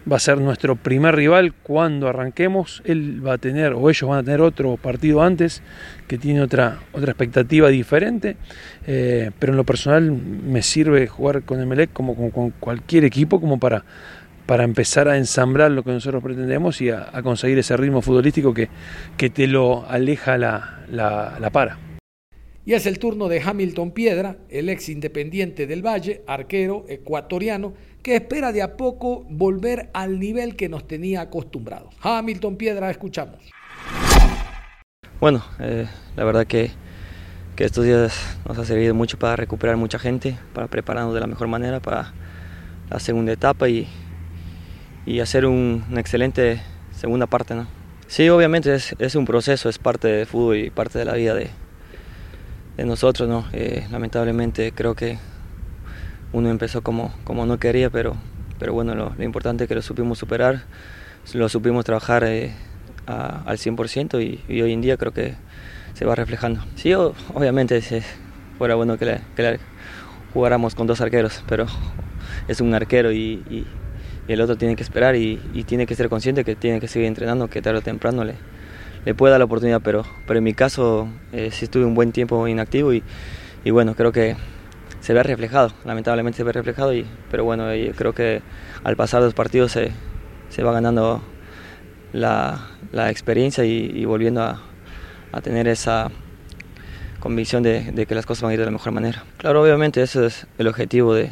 va 0.09 0.17
a 0.17 0.19
ser 0.19 0.37
nuestro 0.39 0.75
primer 0.75 1.15
rival 1.15 1.53
cuando 1.53 2.07
arranquemos. 2.07 2.81
Él 2.85 3.25
va 3.25 3.33
a 3.33 3.37
tener, 3.37 3.73
o 3.73 3.89
ellos 3.89 4.09
van 4.09 4.19
a 4.19 4.23
tener 4.23 4.41
otro 4.41 4.77
partido 4.77 5.21
antes, 5.21 5.61
que 6.07 6.17
tiene 6.17 6.41
otra, 6.41 6.79
otra 6.91 7.11
expectativa 7.11 7.69
diferente. 7.69 8.37
Eh, 8.87 9.31
pero 9.39 9.53
en 9.53 9.57
lo 9.57 9.63
personal 9.63 10.11
me 10.11 10.61
sirve 10.61 11.07
jugar 11.07 11.43
con 11.43 11.61
Emelec 11.61 11.91
como 11.93 12.31
con, 12.31 12.51
cualquier 12.51 13.05
equipo, 13.05 13.39
como 13.39 13.59
para 13.59 13.83
para 14.45 14.65
empezar 14.65 15.07
a 15.07 15.17
ensamblar 15.17 15.71
lo 15.71 15.83
que 15.83 15.91
nosotros 15.91 16.21
pretendemos 16.21 16.81
y 16.81 16.89
a, 16.89 17.09
a 17.13 17.21
conseguir 17.23 17.59
ese 17.59 17.77
ritmo 17.77 18.01
futbolístico 18.01 18.53
que, 18.53 18.67
que 19.15 19.29
te 19.29 19.47
lo 19.47 19.85
aleja 19.87 20.37
la, 20.37 20.83
la, 20.89 21.37
la, 21.39 21.49
para. 21.51 21.77
Y 22.65 22.73
es 22.73 22.85
el 22.85 22.99
turno 22.99 23.29
de 23.29 23.41
Hamilton 23.41 23.91
Piedra, 23.91 24.37
el 24.49 24.67
ex 24.67 24.89
independiente 24.89 25.67
del 25.67 25.85
Valle, 25.85 26.23
arquero 26.27 26.85
ecuatoriano, 26.89 27.73
que 28.03 28.15
espera 28.15 28.51
de 28.51 28.61
a 28.61 28.77
poco 28.77 29.25
volver 29.29 29.89
al 29.93 30.19
nivel 30.19 30.55
que 30.55 30.69
nos 30.69 30.87
tenía 30.87 31.21
acostumbrados. 31.21 31.93
Hamilton 32.01 32.55
Piedra, 32.57 32.89
escuchamos. 32.89 33.37
Bueno, 35.19 35.43
eh, 35.59 35.87
la 36.15 36.23
verdad 36.23 36.47
que, 36.47 36.71
que 37.55 37.63
estos 37.63 37.85
días 37.85 38.37
nos 38.47 38.57
ha 38.57 38.65
servido 38.65 38.95
mucho 38.95 39.19
para 39.19 39.35
recuperar 39.35 39.77
mucha 39.77 39.99
gente, 39.99 40.37
para 40.53 40.67
prepararnos 40.67 41.13
de 41.13 41.19
la 41.19 41.27
mejor 41.27 41.47
manera 41.47 41.79
para 41.79 42.13
la 42.89 42.99
segunda 42.99 43.31
etapa 43.31 43.69
y, 43.69 43.87
y 45.05 45.19
hacer 45.19 45.45
un, 45.45 45.85
una 45.89 46.01
excelente 46.01 46.61
segunda 46.91 47.27
parte. 47.27 47.53
¿no? 47.53 47.67
Sí, 48.07 48.27
obviamente 48.29 48.73
es, 48.73 48.95
es, 48.97 49.15
un 49.15 49.25
proceso, 49.25 49.69
es 49.69 49.77
parte 49.77 50.07
del 50.07 50.25
fútbol 50.25 50.57
y 50.57 50.69
parte 50.71 50.97
de 50.97 51.05
la 51.05 51.13
vida 51.13 51.35
de, 51.35 51.51
de 52.77 52.85
nosotros. 52.85 53.29
¿no? 53.29 53.45
Eh, 53.53 53.87
lamentablemente 53.91 54.71
creo 54.71 54.95
que 54.95 55.19
uno 56.33 56.49
empezó 56.49 56.81
como, 56.81 57.13
como 57.23 57.45
no 57.45 57.57
quería, 57.57 57.89
pero, 57.89 58.15
pero 58.59 58.73
bueno, 58.73 58.95
lo, 58.95 59.23
importante 59.23 59.65
es 59.65 59.67
que 59.67 59.75
lo 59.75 59.81
supimos 59.81 60.17
superar, 60.17 60.63
lo 61.33 61.49
supimos 61.49 61.85
trabajar 61.85 62.23
eh, 62.23 62.53
al 63.05 63.57
100% 63.57 64.21
y, 64.21 64.41
y, 64.53 64.61
hoy 64.61 64.73
en 64.73 64.81
día 64.81 64.97
creo 64.97 65.13
que 65.13 65.35
se 65.93 66.05
va 66.05 66.15
reflejando. 66.15 66.61
Sí, 66.75 66.93
o, 66.93 67.13
obviamente 67.33 67.81
fuera 68.57 68.75
bueno 68.75 68.97
que, 68.97 69.05
la, 69.05 69.57
jugáramos 70.33 70.75
con 70.75 70.87
dos 70.87 71.01
arqueros, 71.01 71.43
pero 71.47 71.65
es 72.47 72.61
un 72.61 72.73
arquero 72.73 73.11
y, 73.11 73.65
el 74.27 74.39
otro 74.39 74.55
tiene 74.55 74.75
que 74.75 74.83
esperar 74.83 75.15
y, 75.15 75.37
tiene 75.65 75.85
que 75.85 75.95
ser 75.95 76.07
consciente 76.07 76.45
que 76.45 76.55
tiene 76.55 76.79
que 76.79 76.87
seguir 76.87 77.07
entrenando, 77.07 77.49
que 77.49 77.61
tarde 77.61 77.79
o 77.79 77.81
temprano 77.81 78.23
le, 78.23 78.35
le 79.05 79.15
puede 79.15 79.31
dar 79.31 79.39
la 79.39 79.45
oportunidad, 79.45 79.81
pero, 79.83 80.05
pero 80.27 80.37
en 80.37 80.43
mi 80.43 80.53
caso 80.53 81.09
eh, 81.33 81.49
sí 81.51 81.65
estuve 81.65 81.85
un 81.85 81.95
buen 81.95 82.11
tiempo 82.11 82.47
inactivo 82.47 82.93
y, 82.93 83.03
bueno, 83.71 83.95
creo 83.95 84.11
que 84.11 84.35
se 85.01 85.13
ve 85.13 85.23
reflejado, 85.23 85.71
lamentablemente 85.83 86.37
se 86.37 86.43
ve 86.43 86.53
reflejado, 86.53 86.93
y, 86.93 87.05
pero 87.29 87.43
bueno, 87.43 87.65
creo 87.95 88.13
que 88.13 88.41
al 88.83 88.95
pasar 88.95 89.21
los 89.21 89.33
partidos 89.33 89.73
se, 89.73 89.91
se 90.49 90.63
va 90.63 90.71
ganando 90.71 91.21
la, 92.13 92.67
la 92.91 93.09
experiencia 93.09 93.65
y, 93.65 94.05
volviendo 94.05 94.41
a, 94.41 94.61
a, 95.31 95.41
tener 95.41 95.67
esa 95.67 96.11
convicción 97.19 97.63
de, 97.63 97.91
de, 97.91 98.05
que 98.05 98.15
las 98.15 98.25
cosas 98.25 98.43
van 98.43 98.51
a 98.51 98.53
ir 98.53 98.59
de 98.59 98.65
la 98.65 98.71
mejor 98.71 98.93
manera. 98.93 99.23
Claro, 99.37 99.61
obviamente 99.61 100.01
ese 100.01 100.25
es 100.25 100.47
el 100.57 100.67
objetivo 100.67 101.13
de, 101.13 101.31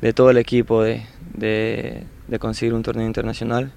de 0.00 0.12
todo 0.12 0.30
el 0.30 0.38
equipo, 0.38 0.82
de, 0.82 1.02
de, 1.34 2.04
de 2.28 2.38
conseguir 2.38 2.74
un 2.74 2.82
torneo 2.82 3.06
internacional, 3.06 3.72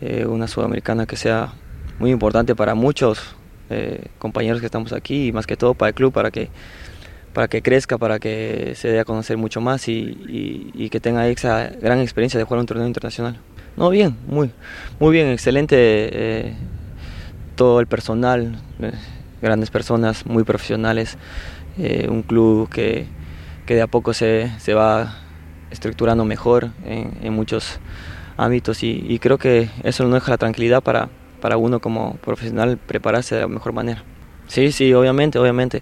eh, 0.00 0.26
una 0.26 0.48
sudamericana 0.48 1.06
que 1.06 1.16
sea 1.16 1.52
muy 1.98 2.10
importante 2.10 2.54
para 2.54 2.74
muchos 2.74 3.36
eh, 3.70 4.06
compañeros 4.18 4.60
que 4.60 4.66
estamos 4.66 4.92
aquí 4.92 5.28
y 5.28 5.32
más 5.32 5.46
que 5.46 5.56
todo 5.56 5.74
para 5.74 5.88
el 5.88 5.94
club, 5.94 6.12
para 6.12 6.30
que, 6.30 6.50
para 7.36 7.48
que 7.48 7.60
crezca, 7.60 7.98
para 7.98 8.18
que 8.18 8.72
se 8.76 8.88
dé 8.88 8.98
a 8.98 9.04
conocer 9.04 9.36
mucho 9.36 9.60
más 9.60 9.88
y, 9.88 10.88
que 10.90 11.00
tenga 11.00 11.28
esa 11.28 11.68
gran 11.82 12.00
experiencia 12.00 12.38
de 12.38 12.44
jugar 12.44 12.60
un 12.60 12.66
torneo 12.66 12.86
internacional. 12.86 13.36
No, 13.76 13.90
bien, 13.90 14.16
muy, 14.26 14.52
muy 14.98 15.12
bien, 15.12 15.28
excelente 15.28 15.76
eh, 15.78 16.54
todo 17.54 17.80
el 17.80 17.88
personal, 17.88 18.58
eh, 18.80 18.92
grandes 19.42 19.68
personas, 19.68 20.24
muy 20.24 20.44
profesionales, 20.44 21.18
eh, 21.76 22.08
un 22.08 22.22
club 22.22 22.70
que, 22.70 23.06
que 23.66 23.74
de 23.74 23.82
a 23.82 23.86
poco 23.86 24.14
se, 24.14 24.50
se 24.58 24.72
va 24.72 25.18
estructurando 25.70 26.24
mejor 26.24 26.70
en, 26.86 27.18
en 27.20 27.34
muchos 27.34 27.80
ámbitos 28.38 28.82
y, 28.82 29.04
y, 29.06 29.18
creo 29.18 29.36
que 29.36 29.68
eso 29.82 30.04
nos 30.04 30.14
deja 30.14 30.30
la 30.30 30.38
tranquilidad 30.38 30.82
para, 30.82 31.10
para 31.42 31.58
uno 31.58 31.80
como 31.80 32.16
profesional 32.16 32.78
prepararse 32.78 33.34
de 33.34 33.42
la 33.42 33.48
mejor 33.48 33.74
manera. 33.74 34.15
Sí, 34.46 34.72
sí, 34.72 34.92
obviamente, 34.94 35.38
obviamente. 35.38 35.78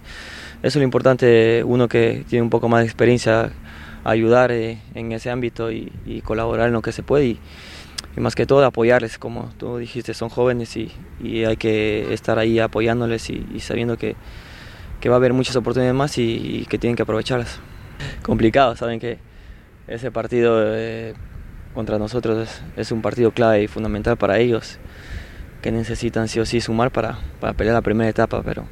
Eso 0.63 0.67
es 0.67 0.75
lo 0.77 0.83
importante, 0.83 1.63
uno 1.63 1.87
que 1.87 2.25
tiene 2.27 2.43
un 2.43 2.49
poco 2.49 2.67
más 2.69 2.81
de 2.81 2.85
experiencia, 2.85 3.51
ayudar 4.03 4.51
eh, 4.51 4.79
en 4.93 5.11
ese 5.11 5.29
ámbito 5.29 5.71
y, 5.71 5.91
colaborar 6.23 6.67
en 6.67 6.73
lo 6.73 6.81
que 6.81 6.91
se 6.91 7.03
puede 7.03 7.25
y, 7.25 7.39
más 8.17 8.33
que 8.33 8.45
todo 8.45 8.63
apoyarles, 8.63 9.17
como 9.17 9.51
tú 9.57 9.77
dijiste, 9.77 10.13
son 10.13 10.29
jóvenes 10.29 10.77
y, 10.77 10.89
y 11.21 11.43
hay 11.43 11.57
que 11.57 12.13
estar 12.13 12.39
ahí 12.39 12.59
apoyándoles 12.59 13.29
y, 13.29 13.59
sabiendo 13.59 13.97
que, 13.97 14.15
que, 15.01 15.09
va 15.09 15.15
a 15.15 15.17
haber 15.17 15.33
muchas 15.33 15.55
oportunidades 15.57 15.95
más 15.95 16.17
y, 16.17 16.65
que 16.69 16.77
tienen 16.77 16.95
que 16.95 17.03
aprovecharlas. 17.03 17.59
Complicado, 18.23 18.75
saben 18.75 18.99
que 18.99 19.19
ese 19.87 20.11
partido 20.11 20.61
eh, 20.63 21.13
contra 21.73 21.99
nosotros 21.99 22.61
es, 22.77 22.91
un 22.91 23.01
partido 23.01 23.31
clave 23.31 23.63
y 23.63 23.67
fundamental 23.67 24.17
para 24.17 24.39
ellos, 24.39 24.79
que 25.65 25.71
necesitan 25.71 26.27
sí 26.27 26.39
o 26.39 26.45
sí 26.45 26.61
sumar 26.61 26.91
para, 26.91 27.17
para 27.39 27.53
pelear 27.53 27.73
la 27.73 27.81
primera 27.81 28.07
etapa, 28.07 28.43
pero 28.43 28.65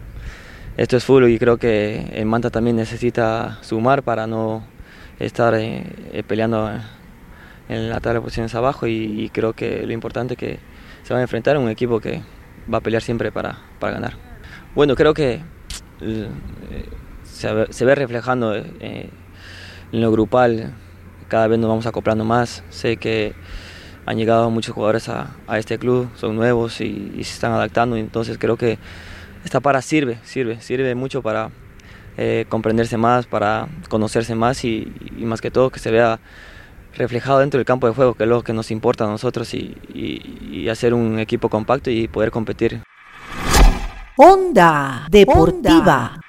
esto 0.78 0.96
es 0.96 1.04
fútbol 1.04 1.28
y 1.28 1.40
creo 1.40 1.58
que 1.58 2.12
el 2.14 2.28
Manta 2.28 2.52
también 2.52 2.76
necesita 2.76 3.58
sumar 3.64 4.04
para 4.04 4.28
no 4.28 4.64
estar 5.18 5.56
eh, 5.56 5.88
eh, 6.12 6.22
peleando 6.22 6.70
en 7.68 7.90
la 7.90 8.00
tabla 8.00 8.20
de 8.20 8.22
posiciones 8.22 8.54
abajo 8.54 8.86
y, 8.86 9.24
y, 9.24 9.30
creo 9.30 9.54
que 9.54 9.88
lo 9.88 9.92
importante 9.92 10.36
es 10.36 10.38
que 10.38 10.60
se 11.02 11.14
van 11.14 11.22
a 11.22 11.24
enfrentar 11.24 11.56
a 11.56 11.60
un 11.60 11.70
equipo 11.70 12.00
que 12.00 12.22
va 12.72 12.78
a 12.78 12.82
pelear 12.82 13.02
siempre 13.02 13.32
para, 13.32 13.58
para 13.80 13.94
ganar. 13.94 14.14
Bueno, 14.76 14.94
creo 14.94 15.16
que 15.16 15.42
eh, 16.00 16.30
se, 17.24 17.74
se, 17.74 17.86
ve 17.86 17.96
reflejando 17.96 18.54
en 18.54 19.10
lo 19.92 20.12
grupal 20.12 20.76
cada 21.28 21.48
vez 21.48 21.58
nos 21.58 21.70
vamos 21.70 21.88
acoplando 21.88 22.24
más. 22.24 22.64
Sé 22.70 22.98
que 22.98 23.34
han 24.06 24.18
llegado 24.18 24.50
muchos 24.50 24.74
jugadores 24.74 25.10
a, 25.10 25.36
a 25.48 25.58
este 25.58 25.78
club, 25.78 26.10
son 26.16 26.36
nuevos 26.36 26.82
y, 26.82 27.14
y, 27.16 27.24
se 27.24 27.34
están 27.34 27.54
adaptando, 27.54 27.96
entonces 27.96 28.38
creo 28.38 28.58
que 28.58 28.78
esta 29.46 29.60
para 29.60 29.82
sirve, 29.82 30.20
sirve, 30.24 30.62
sirve 30.62 30.96
mucho 30.96 31.22
para 31.22 31.50
eh, 32.18 32.46
comprenderse 32.50 32.98
más, 32.98 33.26
para 33.26 33.68
conocerse 33.90 34.36
más 34.36 34.64
y, 34.66 34.92
y, 35.18 35.26
más 35.26 35.42
que 35.42 35.52
todo 35.52 35.70
que 35.70 35.80
se 35.80 35.92
vea 35.92 36.20
reflejado 36.96 37.40
dentro 37.40 37.58
del 37.58 37.66
campo 37.66 37.88
de 37.88 37.94
juego, 37.94 38.14
que 38.14 38.24
es 38.24 38.30
lo 38.30 38.44
que 38.44 38.54
nos 38.54 38.72
importa 38.72 39.06
a 39.06 39.08
nosotros 39.08 39.54
y, 39.54 39.76
y 39.94 40.70
hacer 40.70 40.94
un 40.94 41.20
equipo 41.20 41.50
compacto 41.50 41.90
y 41.90 42.08
poder 42.08 42.30
competir. 42.30 42.82
Onda 44.16 45.08
Deportiva. 45.10 46.23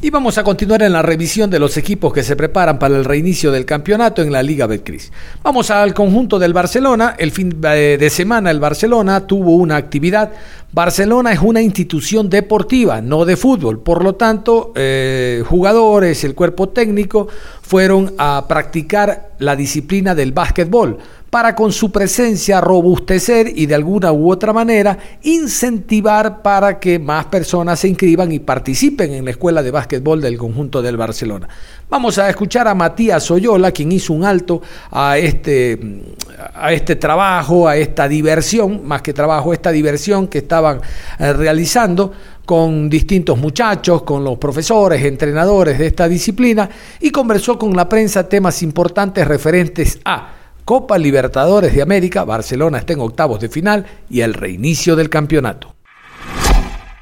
Y 0.00 0.10
vamos 0.10 0.38
a 0.38 0.44
continuar 0.44 0.82
en 0.82 0.92
la 0.92 1.02
revisión 1.02 1.50
de 1.50 1.58
los 1.58 1.76
equipos 1.76 2.12
que 2.12 2.22
se 2.22 2.36
preparan 2.36 2.78
para 2.78 2.96
el 2.96 3.04
reinicio 3.04 3.50
del 3.50 3.64
campeonato 3.64 4.22
en 4.22 4.30
la 4.30 4.44
Liga 4.44 4.68
Betcris. 4.68 5.10
Vamos 5.42 5.72
al 5.72 5.92
conjunto 5.92 6.38
del 6.38 6.52
Barcelona. 6.52 7.16
El 7.18 7.32
fin 7.32 7.60
de 7.60 8.08
semana 8.08 8.52
el 8.52 8.60
Barcelona 8.60 9.26
tuvo 9.26 9.56
una 9.56 9.74
actividad. 9.74 10.30
Barcelona 10.70 11.32
es 11.32 11.40
una 11.42 11.62
institución 11.62 12.30
deportiva, 12.30 13.00
no 13.00 13.24
de 13.24 13.36
fútbol. 13.36 13.80
Por 13.80 14.04
lo 14.04 14.14
tanto, 14.14 14.72
eh, 14.76 15.42
jugadores, 15.44 16.22
el 16.22 16.36
cuerpo 16.36 16.68
técnico 16.68 17.26
fueron 17.60 18.14
a 18.18 18.44
practicar 18.46 19.30
la 19.40 19.56
disciplina 19.56 20.14
del 20.14 20.30
básquetbol 20.30 20.98
para 21.30 21.54
con 21.54 21.72
su 21.72 21.92
presencia 21.92 22.60
robustecer 22.60 23.52
y 23.54 23.66
de 23.66 23.74
alguna 23.74 24.12
u 24.12 24.30
otra 24.30 24.52
manera 24.52 24.98
incentivar 25.22 26.42
para 26.42 26.78
que 26.78 26.98
más 26.98 27.26
personas 27.26 27.80
se 27.80 27.88
inscriban 27.88 28.32
y 28.32 28.38
participen 28.38 29.12
en 29.12 29.24
la 29.24 29.32
escuela 29.32 29.62
de 29.62 29.70
básquetbol 29.70 30.20
del 30.20 30.38
conjunto 30.38 30.80
del 30.80 30.96
Barcelona. 30.96 31.48
Vamos 31.90 32.18
a 32.18 32.28
escuchar 32.28 32.68
a 32.68 32.74
Matías 32.74 33.30
Oyola, 33.30 33.72
quien 33.72 33.92
hizo 33.92 34.12
un 34.12 34.24
alto 34.24 34.62
a 34.90 35.18
este, 35.18 35.78
a 36.54 36.72
este 36.72 36.96
trabajo, 36.96 37.68
a 37.68 37.76
esta 37.76 38.08
diversión, 38.08 38.86
más 38.86 39.02
que 39.02 39.12
trabajo, 39.12 39.52
esta 39.52 39.70
diversión 39.70 40.28
que 40.28 40.38
estaban 40.38 40.80
eh, 41.18 41.32
realizando 41.32 42.12
con 42.46 42.88
distintos 42.88 43.36
muchachos, 43.38 44.02
con 44.02 44.24
los 44.24 44.38
profesores, 44.38 45.04
entrenadores 45.04 45.78
de 45.78 45.86
esta 45.86 46.08
disciplina 46.08 46.68
y 46.98 47.10
conversó 47.10 47.58
con 47.58 47.76
la 47.76 47.86
prensa 47.86 48.26
temas 48.26 48.62
importantes 48.62 49.28
referentes 49.28 50.00
a 50.06 50.37
Copa 50.68 50.98
Libertadores 50.98 51.74
de 51.74 51.80
América, 51.80 52.24
Barcelona 52.24 52.76
está 52.76 52.92
en 52.92 53.00
octavos 53.00 53.40
de 53.40 53.48
final 53.48 53.86
y 54.10 54.20
el 54.20 54.34
reinicio 54.34 54.96
del 54.96 55.08
campeonato. 55.08 55.74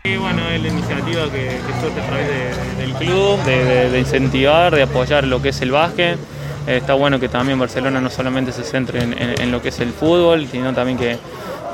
Y 0.05 0.17
bueno, 0.19 0.49
es 0.51 0.63
la 0.63 0.69
iniciativa 0.69 1.25
que, 1.25 1.49
que 1.49 1.81
surge 1.81 2.01
a 2.01 2.07
través 2.07 2.29
de, 2.29 2.81
del 2.81 2.93
club, 2.95 3.43
de, 3.43 3.99
incentivar, 3.99 4.73
de 4.73 4.83
apoyar 4.85 5.25
lo 5.25 5.43
que 5.43 5.49
es 5.49 5.61
el 5.63 5.73
básquet. 5.73 6.17
Está 6.65 6.95
bueno 6.95 7.19
que 7.19 7.29
también 7.29 7.59
Barcelona 7.59 8.01
no 8.01 8.09
solamente 8.09 8.53
se 8.53 8.63
centre 8.63 9.03
en, 9.03 9.13
en- 9.21 9.41
en 9.43 9.51
lo 9.51 9.61
que 9.61 9.71
es 9.71 9.81
el 9.81 9.91
fútbol, 9.91 10.47
sino 10.47 10.73
también 10.73 10.97
que, 10.97 11.19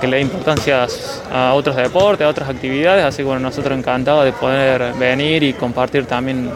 que 0.01 0.07
le 0.07 0.17
dé 0.17 0.23
importancia 0.23 0.87
a 1.31 1.53
otros 1.53 1.77
deportes, 1.77 2.27
a 2.27 2.31
otras 2.31 2.49
actividades, 2.49 3.05
así 3.05 3.19
que 3.19 3.25
bueno, 3.25 3.41
nosotros 3.41 3.79
encantados 3.79 4.25
de 4.25 4.33
poder 4.33 4.95
venir 4.95 5.43
y 5.43 5.53
compartir 5.53 6.07
también 6.07 6.51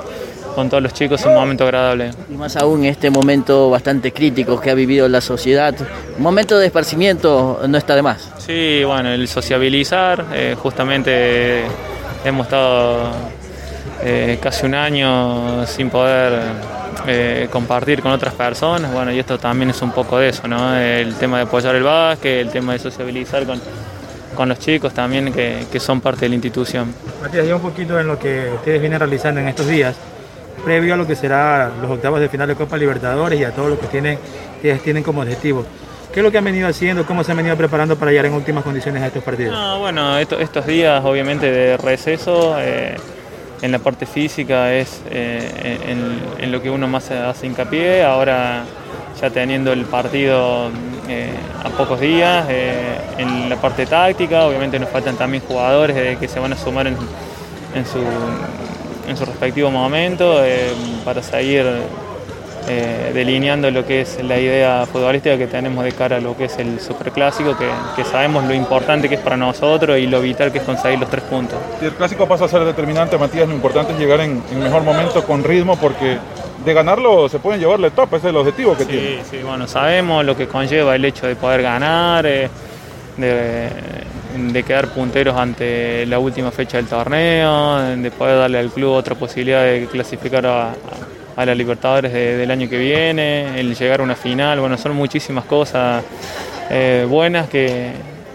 con 0.56 0.70
todos 0.70 0.82
los 0.82 0.94
chicos 0.94 1.22
un 1.26 1.34
momento 1.34 1.64
agradable. 1.64 2.10
Y 2.30 2.34
más 2.34 2.56
aún 2.56 2.80
en 2.80 2.86
este 2.86 3.10
momento 3.10 3.68
bastante 3.68 4.10
crítico 4.10 4.58
que 4.58 4.70
ha 4.70 4.74
vivido 4.74 5.06
la 5.06 5.20
sociedad. 5.20 5.74
Un 6.16 6.22
momento 6.22 6.58
de 6.58 6.66
esparcimiento 6.66 7.60
no 7.68 7.76
está 7.76 7.94
de 7.94 8.02
más. 8.02 8.32
Sí, 8.38 8.82
bueno, 8.84 9.10
el 9.10 9.28
sociabilizar, 9.28 10.24
eh, 10.32 10.56
justamente 10.58 11.60
hemos 12.24 12.46
estado 12.46 13.10
eh, 14.02 14.38
casi 14.40 14.64
un 14.64 14.74
año 14.74 15.66
sin 15.66 15.90
poder 15.90 16.40
eh, 17.06 17.48
compartir 17.52 18.00
con 18.00 18.12
otras 18.12 18.32
personas, 18.32 18.90
bueno, 18.90 19.12
y 19.12 19.18
esto 19.18 19.38
también 19.38 19.68
es 19.70 19.82
un 19.82 19.92
poco 19.92 20.18
de 20.18 20.30
eso, 20.30 20.48
¿no? 20.48 20.74
El 20.74 21.14
tema 21.16 21.36
de 21.36 21.42
apoyar 21.42 21.74
el 21.74 21.82
básquet, 21.82 22.40
el 22.40 22.50
tema 22.50 22.72
de 22.72 22.78
sociabilizar 22.78 23.44
con, 23.44 23.60
con 24.34 24.48
los 24.48 24.58
chicos 24.58 24.94
también 24.94 25.34
que, 25.34 25.66
que 25.70 25.78
son 25.78 26.00
parte 26.00 26.22
de 26.22 26.30
la 26.30 26.36
institución. 26.36 26.94
Matías, 27.20 27.46
ya 27.46 27.54
un 27.54 27.60
poquito 27.60 28.00
en 28.00 28.06
lo 28.06 28.18
que 28.18 28.50
ustedes 28.54 28.80
vienen 28.80 28.98
realizando 28.98 29.40
en 29.40 29.48
estos 29.48 29.66
días, 29.66 29.94
previo 30.66 30.94
a 30.94 30.96
lo 30.96 31.07
que 31.07 31.14
será 31.14 31.70
los 31.81 31.88
octavos 31.88 32.18
de 32.18 32.29
final 32.29 32.48
de 32.48 32.57
Copa 32.57 32.76
Libertadores 32.76 33.38
y 33.38 33.44
a 33.44 33.52
todo 33.52 33.68
lo 33.68 33.79
que 33.79 33.87
tienen, 33.87 34.18
que 34.61 34.74
tienen 34.74 35.05
como 35.05 35.20
objetivo. 35.20 35.64
¿Qué 36.12 36.18
es 36.18 36.24
lo 36.24 36.33
que 36.33 36.38
han 36.38 36.44
venido 36.44 36.66
haciendo? 36.66 37.07
¿Cómo 37.07 37.22
se 37.22 37.31
han 37.31 37.37
venido 37.37 37.57
preparando 37.57 37.94
para 37.94 38.11
llegar 38.11 38.26
en 38.26 38.33
últimas 38.33 38.64
condiciones 38.64 39.00
a 39.00 39.07
estos 39.07 39.22
partidos? 39.22 39.52
No, 39.55 39.79
bueno, 39.79 40.18
esto- 40.18 40.40
estos 40.40 40.66
días 40.66 41.05
obviamente 41.05 41.52
de 41.52 41.76
receso, 41.76 42.57
eh, 42.59 42.96
en 43.62 43.70
la 43.70 43.79
parte 43.79 44.07
física 44.07 44.72
es 44.74 45.02
eh, 45.09 45.79
en, 46.40 46.50
lo 46.50 46.61
que 46.61 46.68
uno 46.68 46.88
más 46.88 47.12
hace 47.12 47.46
hincapié, 47.46 48.02
ahora 48.02 48.64
ya 49.20 49.31
teniendo 49.31 49.72
el 49.72 49.85
partido 49.85 50.68
eh, 51.09 51.31
a 51.62 51.68
pocos 51.68 52.00
días, 52.00 52.44
en 53.18 53.48
la 53.48 53.55
parte 53.57 53.87
táctica, 53.87 54.44
obviamente 54.46 54.81
nos 54.81 54.88
faltan 54.90 55.14
también 55.16 55.44
jugadores 55.46 56.18
que 56.18 56.26
se 56.26 56.40
van 56.40 56.52
a 56.55 56.57
sumar 56.57 56.88
en, 56.88 56.96
en 57.74 57.87
su, 57.87 58.00
en 59.06 59.16
su 59.16 59.24
respectivo 59.24 59.70
momento 59.70 60.44
eh, 60.44 60.72
para 61.04 61.22
seguir 61.22 61.64
eh, 62.68 63.12
delineando 63.14 63.70
lo 63.70 63.86
que 63.86 64.00
es 64.00 64.22
la 64.24 64.38
idea 64.38 64.84
futbolística 64.90 65.38
que 65.38 65.46
tenemos 65.46 65.84
de 65.84 65.92
cara 65.92 66.16
a 66.16 66.20
lo 66.20 66.36
que 66.36 66.46
es 66.46 66.58
el 66.58 66.80
superclásico, 66.80 67.56
que, 67.56 67.68
que 67.94 68.04
sabemos 68.04 68.44
lo 68.44 68.54
importante 68.54 69.08
que 69.08 69.14
es 69.14 69.20
para 69.20 69.36
nosotros 69.36 69.96
y 69.98 70.06
lo 70.08 70.20
vital 70.20 70.50
que 70.50 70.58
es 70.58 70.64
conseguir 70.64 70.98
los 70.98 71.08
tres 71.08 71.22
puntos. 71.24 71.58
Si 71.78 71.86
el 71.86 71.92
clásico 71.92 72.26
pasa 72.26 72.46
a 72.46 72.48
ser 72.48 72.64
determinante, 72.64 73.16
Matías, 73.18 73.46
lo 73.48 73.54
importante 73.54 73.92
es 73.92 73.98
llegar 74.00 74.20
en, 74.20 74.42
en 74.50 74.58
mejor 74.60 74.82
momento, 74.82 75.24
con 75.24 75.44
ritmo, 75.44 75.76
porque 75.76 76.18
de 76.64 76.74
ganarlo 76.74 77.28
se 77.28 77.38
pueden 77.38 77.60
llevar 77.60 77.78
la 77.78 77.86
etapa, 77.86 78.16
ese 78.16 78.26
es 78.26 78.30
el 78.30 78.36
objetivo 78.38 78.76
que 78.76 78.82
Sí, 78.84 78.90
tiene. 78.90 79.18
sí, 79.30 79.38
bueno, 79.46 79.68
sabemos 79.68 80.24
lo 80.24 80.36
que 80.36 80.48
conlleva 80.48 80.96
el 80.96 81.04
hecho 81.04 81.28
de 81.28 81.36
poder 81.36 81.62
ganar, 81.62 82.26
eh, 82.26 82.48
de, 83.16 83.68
de 84.37 84.62
quedar 84.62 84.88
punteros 84.88 85.37
ante 85.37 86.05
la 86.07 86.18
última 86.18 86.51
fecha 86.51 86.77
del 86.77 86.87
torneo, 86.87 87.79
de 87.96 88.11
poder 88.11 88.38
darle 88.38 88.59
al 88.59 88.70
club 88.70 88.92
otra 88.92 89.14
posibilidad 89.14 89.62
de 89.64 89.87
clasificar 89.90 90.46
a, 90.46 90.75
a 91.37 91.44
la 91.46 91.55
Libertadores 91.55 92.12
de- 92.12 92.37
del 92.37 92.51
año 92.51 92.68
que 92.68 92.79
viene, 92.79 93.59
el 93.61 93.75
llegar 93.75 94.01
a 94.01 94.03
una 94.03 94.14
final, 94.16 94.61
bueno, 94.61 94.77
son 94.79 94.94
muchísimas 94.94 95.44
cosas 95.44 96.03
eh, 96.70 97.07
buenas 97.09 97.49
que, 97.49 97.90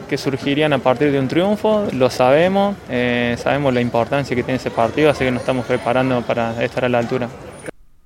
que 0.09 0.17
surgirían 0.17 0.73
a 0.73 0.77
partir 0.79 1.11
de 1.11 1.19
un 1.19 1.27
triunfo, 1.27 1.87
lo 1.93 2.09
sabemos, 2.09 2.75
eh, 2.89 3.35
sabemos 3.41 3.73
la 3.73 3.81
importancia 3.81 4.35
que 4.35 4.43
tiene 4.43 4.57
ese 4.57 4.71
partido, 4.71 5.09
así 5.09 5.23
que 5.25 5.31
nos 5.31 5.41
estamos 5.41 5.65
preparando 5.65 6.21
para 6.21 6.63
estar 6.63 6.85
a 6.85 6.89
la 6.89 6.99
altura. 6.99 7.27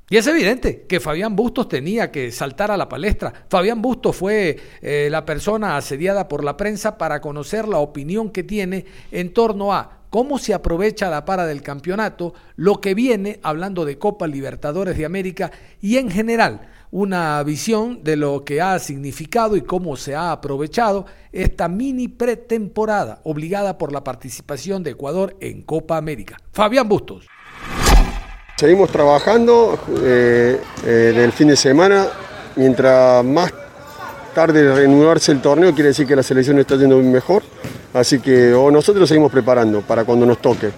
Y 0.08 0.18
es 0.18 0.28
evidente 0.28 0.86
que 0.88 1.00
Fabián 1.00 1.36
Bustos 1.36 1.68
tenía 1.68 2.12
que 2.12 2.32
saltar 2.32 2.70
a 2.70 2.78
la 2.78 2.88
palestra. 2.88 3.34
Fabián 3.50 3.82
Bustos 3.82 4.16
fue 4.16 4.56
eh, 4.82 5.08
la 5.10 5.26
persona 5.26 5.78
asediada 5.78 6.28
por 6.28 6.44
la 6.44 6.56
prensa 6.58 6.96
para 6.98 7.22
conocer 7.22 7.68
la 7.68 7.80
opinión 7.80 8.30
que 8.30 8.44
tiene 8.44 8.86
en 9.12 9.34
torno 9.34 9.74
a 9.74 10.02
cómo 10.12 10.38
se 10.38 10.54
aprovecha 10.54 11.10
la 11.10 11.26
para 11.26 11.48
del 11.48 11.64
campeonato, 11.64 12.36
lo 12.56 12.80
que 12.82 12.94
viene 12.94 13.40
hablando 13.42 13.84
de 13.84 13.98
Copa 13.98 14.28
Libertadores 14.28 14.96
de 14.96 15.06
América 15.06 15.52
y 15.82 15.98
en 15.98 16.12
general 16.12 16.70
una 16.92 17.42
visión 17.44 18.04
de 18.04 18.16
lo 18.16 18.46
que 18.46 18.62
ha 18.62 18.78
significado 18.78 19.58
y 19.58 19.62
cómo 19.62 19.98
se 19.98 20.16
ha 20.16 20.32
aprovechado 20.32 21.08
esta 21.32 21.68
mini 21.68 22.08
pretemporada 22.08 23.22
obligada 23.24 23.80
por 23.80 23.92
la 23.92 24.04
participación 24.04 24.84
de 24.84 24.92
Ecuador 24.92 25.36
en 25.42 25.64
Copa 25.64 25.98
América. 25.98 26.38
Fabián 26.54 26.88
Bustos. 26.88 27.26
Seguimos 28.58 28.90
trabajando 28.90 29.78
eh, 30.02 30.62
eh, 30.86 30.90
del 31.14 31.34
fin 31.34 31.50
de 31.50 31.58
semana. 31.58 32.08
Mientras 32.56 33.22
más 33.26 33.52
tarde 34.34 34.74
reanudarse 34.74 35.34
el 35.34 35.42
torneo, 35.42 35.74
quiere 35.74 35.90
decir 35.90 36.08
que 36.08 36.16
la 36.16 36.24
selección 36.24 36.58
está 36.60 36.78
yendo 36.78 36.98
mejor. 37.00 37.44
Así 37.94 38.20
que 38.20 38.52
nosotros 38.72 39.10
seguimos 39.10 39.30
preparando 39.30 39.82
para 39.82 40.06
cuando 40.06 40.26
nos 40.26 40.38
toque. 40.38 40.70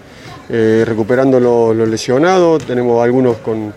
Eh, 0.49 0.85
recuperando 0.87 1.39
los, 1.39 1.87
lesionados, 1.87 2.65
tenemos 2.65 3.03
algunos 3.03 3.37
con 3.37 3.71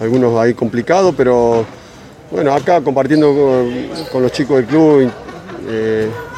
algunos 0.00 0.38
ahí 0.38 0.52
complicados, 0.52 1.14
pero 1.16 1.64
bueno, 2.30 2.52
acá 2.52 2.82
compartiendo 2.82 3.64
con, 4.12 4.22
los 4.22 4.32
chicos 4.32 4.56
del 4.58 4.66
club 4.66 5.10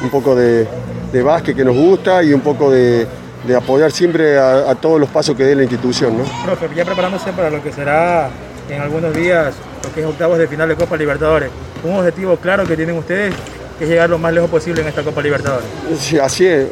un 0.01 0.09
poco 0.09 0.35
de, 0.35 0.65
de 1.11 1.21
básquet 1.21 1.53
que 1.53 1.65
nos 1.65 1.75
gusta 1.75 2.23
y 2.23 2.31
un 2.31 2.41
poco 2.41 2.71
de, 2.71 3.05
de 3.45 3.55
apoyar 3.55 3.91
siempre 3.91 4.37
a, 4.37 4.69
a 4.69 4.75
todos 4.75 4.99
los 4.99 5.09
pasos 5.09 5.35
que 5.35 5.43
dé 5.43 5.55
la 5.55 5.63
institución. 5.63 6.17
¿no? 6.17 6.23
Profe, 6.45 6.67
ya 6.75 6.85
preparándose 6.85 7.31
para 7.33 7.49
lo 7.49 7.63
que 7.63 7.71
será 7.71 8.29
en 8.69 8.81
algunos 8.81 9.13
días, 9.13 9.55
lo 9.83 9.93
que 9.93 10.01
es 10.01 10.05
octavos 10.05 10.37
de 10.37 10.47
final 10.47 10.69
de 10.69 10.75
Copa 10.75 10.97
Libertadores. 10.97 11.49
Un 11.83 11.95
objetivo 11.95 12.37
claro 12.37 12.65
que 12.65 12.75
tienen 12.75 12.97
ustedes, 12.97 13.33
que 13.77 13.85
es 13.85 13.89
llegar 13.89 14.09
lo 14.09 14.17
más 14.17 14.33
lejos 14.33 14.49
posible 14.49 14.81
en 14.81 14.87
esta 14.87 15.03
Copa 15.03 15.21
Libertadores. 15.21 15.67
Sí, 15.97 16.17
así 16.19 16.45
es. 16.45 16.67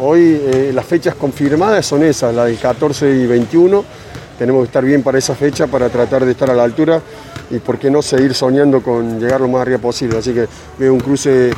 Hoy 0.00 0.40
eh, 0.42 0.70
las 0.72 0.86
fechas 0.86 1.14
confirmadas 1.14 1.84
son 1.84 2.02
esas, 2.02 2.34
la 2.34 2.44
del 2.46 2.58
14 2.58 3.10
y 3.10 3.26
21. 3.26 3.84
Tenemos 4.38 4.62
que 4.62 4.66
estar 4.66 4.84
bien 4.84 5.02
para 5.02 5.18
esa 5.18 5.34
fecha 5.34 5.66
para 5.66 5.88
tratar 5.88 6.24
de 6.24 6.30
estar 6.30 6.48
a 6.48 6.54
la 6.54 6.62
altura 6.62 7.00
y 7.50 7.58
por 7.58 7.78
qué 7.78 7.90
no 7.90 8.02
seguir 8.02 8.34
soñando 8.34 8.80
con 8.80 9.18
llegar 9.18 9.40
lo 9.40 9.48
más 9.48 9.62
arriba 9.62 9.78
posible. 9.78 10.18
Así 10.18 10.32
que 10.32 10.46
veo 10.78 10.92
un 10.94 11.00
cruce 11.00 11.50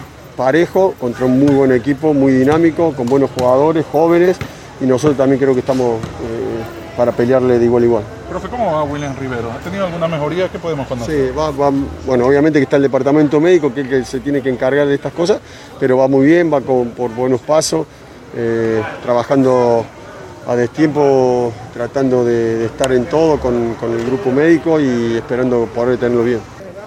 parejo 0.45 0.95
contra 0.99 1.27
un 1.27 1.39
muy 1.39 1.55
buen 1.55 1.71
equipo, 1.71 2.15
muy 2.15 2.33
dinámico, 2.33 2.95
con 2.95 3.05
buenos 3.05 3.29
jugadores, 3.39 3.85
jóvenes 3.93 4.39
y 4.81 4.87
nosotros 4.87 5.19
también 5.19 5.39
creo 5.39 5.53
que 5.53 5.61
estamos 5.61 5.97
eh, 5.99 6.97
para 6.97 7.13
pelearle 7.13 7.59
de 7.59 7.65
igual 7.67 7.83
a 7.83 7.87
igual. 7.87 8.05
Profe, 8.31 8.49
¿cómo 8.49 8.73
va 8.73 8.83
William 8.85 9.15
Rivero? 9.21 9.51
¿Ha 9.53 9.59
tenido 9.63 9.85
alguna 9.85 10.09
mejoría? 10.09 10.49
¿Qué 10.49 10.59
podemos 10.59 10.87
conocer? 10.89 11.29
Sí, 11.29 11.37
va, 11.39 11.51
va- 11.51 11.71
bueno, 12.07 12.25
obviamente 12.27 12.59
que 12.59 12.63
está 12.63 12.77
el 12.77 12.83
departamento 12.85 13.39
médico 13.39 13.75
que 13.75 13.87
que 13.87 14.03
se 14.03 14.21
tiene 14.21 14.41
que 14.41 14.49
encargar 14.49 14.87
de 14.87 14.95
estas 14.95 15.13
cosas, 15.13 15.41
pero 15.79 15.99
va 15.99 16.09
muy 16.09 16.25
bien, 16.25 16.51
va 16.51 16.63
con- 16.63 16.89
por 16.93 17.11
buenos 17.15 17.43
pasos, 17.43 17.87
eh, 18.35 18.81
trabajando 19.03 19.85
a 20.47 20.57
destiempo, 20.57 21.53
tratando 21.75 22.25
de, 22.25 22.57
de 22.61 22.65
estar 22.65 22.91
en 22.93 23.05
todo 23.05 23.39
con, 23.39 23.75
con 23.75 23.93
el 23.93 24.07
grupo 24.07 24.31
médico 24.31 24.81
y 24.81 25.17
esperando 25.19 25.67
poder 25.67 25.99
tenerlo 25.99 26.25
bien. 26.25 26.41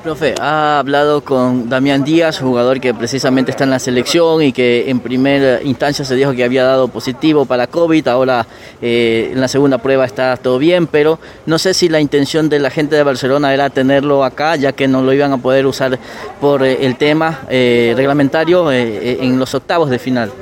Profe, 0.03 0.35
ha 0.41 0.79
hablado 0.79 1.21
con 1.21 1.69
Damián 1.69 2.03
Díaz, 2.03 2.37
jugador 2.37 2.81
que 2.81 2.93
precisamente 2.93 3.51
está 3.51 3.63
en 3.63 3.69
la 3.69 3.79
selección 3.79 4.41
y 4.41 4.51
que 4.51 4.89
en 4.89 4.99
primera 4.99 5.63
instancia 5.63 6.03
se 6.03 6.13
dijo 6.15 6.33
que 6.33 6.43
había 6.43 6.65
dado 6.65 6.89
positivo 6.89 7.45
para 7.45 7.67
COVID, 7.67 8.05
ahora 8.09 8.45
eh, 8.81 9.29
en 9.31 9.39
la 9.39 9.47
segunda 9.47 9.77
prueba 9.77 10.03
está 10.03 10.35
todo 10.35 10.57
bien, 10.59 10.87
pero 10.87 11.19
no 11.45 11.57
sé 11.57 11.73
si 11.73 11.87
la 11.87 12.01
intención 12.01 12.49
de 12.49 12.59
la 12.59 12.69
gente 12.69 12.97
de 12.97 13.03
Barcelona 13.03 13.53
era 13.53 13.69
tenerlo 13.69 14.25
acá, 14.25 14.57
ya 14.57 14.73
que 14.73 14.89
no 14.89 15.01
lo 15.01 15.13
iban 15.13 15.31
a 15.31 15.37
poder 15.37 15.65
usar 15.65 15.97
por 16.41 16.65
eh, 16.65 16.79
el 16.81 16.97
tema 16.97 17.39
eh, 17.49 17.93
reglamentario 17.95 18.73
en 18.73 19.39
los 19.39 19.55
octavos 19.55 19.89
de 19.89 19.99
final. 19.99 20.33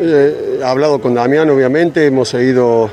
He 0.00 0.62
hablado 0.64 1.00
con 1.00 1.14
Damián, 1.14 1.50
obviamente, 1.50 2.06
hemos 2.06 2.28
seguido 2.28 2.88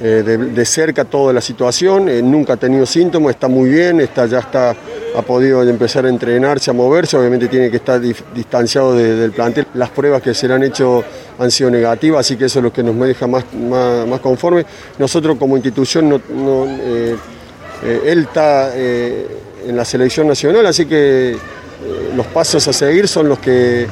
de, 0.00 0.22
de 0.22 0.64
cerca 0.64 1.04
toda 1.04 1.32
la 1.32 1.40
situación, 1.40 2.06
nunca 2.30 2.54
ha 2.54 2.56
tenido 2.56 2.84
síntomas, 2.86 3.34
está 3.34 3.48
muy 3.48 3.70
bien, 3.70 4.00
está, 4.00 4.26
ya 4.26 4.40
está, 4.40 4.74
ha 5.16 5.22
podido 5.22 5.62
empezar 5.62 6.06
a 6.06 6.08
entrenarse, 6.08 6.70
a 6.70 6.74
moverse, 6.74 7.16
obviamente 7.16 7.48
tiene 7.48 7.70
que 7.70 7.76
estar 7.76 8.00
distanciado 8.00 8.94
de- 8.94 9.14
del 9.16 9.32
plantel. 9.32 9.66
Las 9.74 9.90
pruebas 9.90 10.20
que 10.22 10.34
se 10.34 10.48
le 10.48 10.54
han 10.54 10.62
hecho 10.62 11.04
han 11.38 11.50
sido 11.50 11.70
negativas, 11.70 12.20
así 12.20 12.36
que 12.36 12.46
eso 12.46 12.58
es 12.58 12.62
lo 12.62 12.72
que 12.72 12.82
nos 12.82 12.98
deja 13.06 13.26
más, 13.26 13.44
más, 13.54 14.20
conforme. 14.20 14.64
Nosotros 14.98 15.36
como 15.38 15.56
institución, 15.56 16.12
eh, 16.12 17.16
eh, 17.84 18.00
él 18.06 18.20
está 18.20 18.72
eh, 18.74 19.26
en 19.66 19.76
la 19.76 19.84
selección 19.84 20.26
nacional, 20.26 20.66
así 20.66 20.86
que 20.86 21.36
los 22.16 22.26
pasos 22.26 22.66
a 22.68 22.72
seguir 22.72 23.08
son 23.08 23.28
los 23.28 23.38
que, 23.38 23.86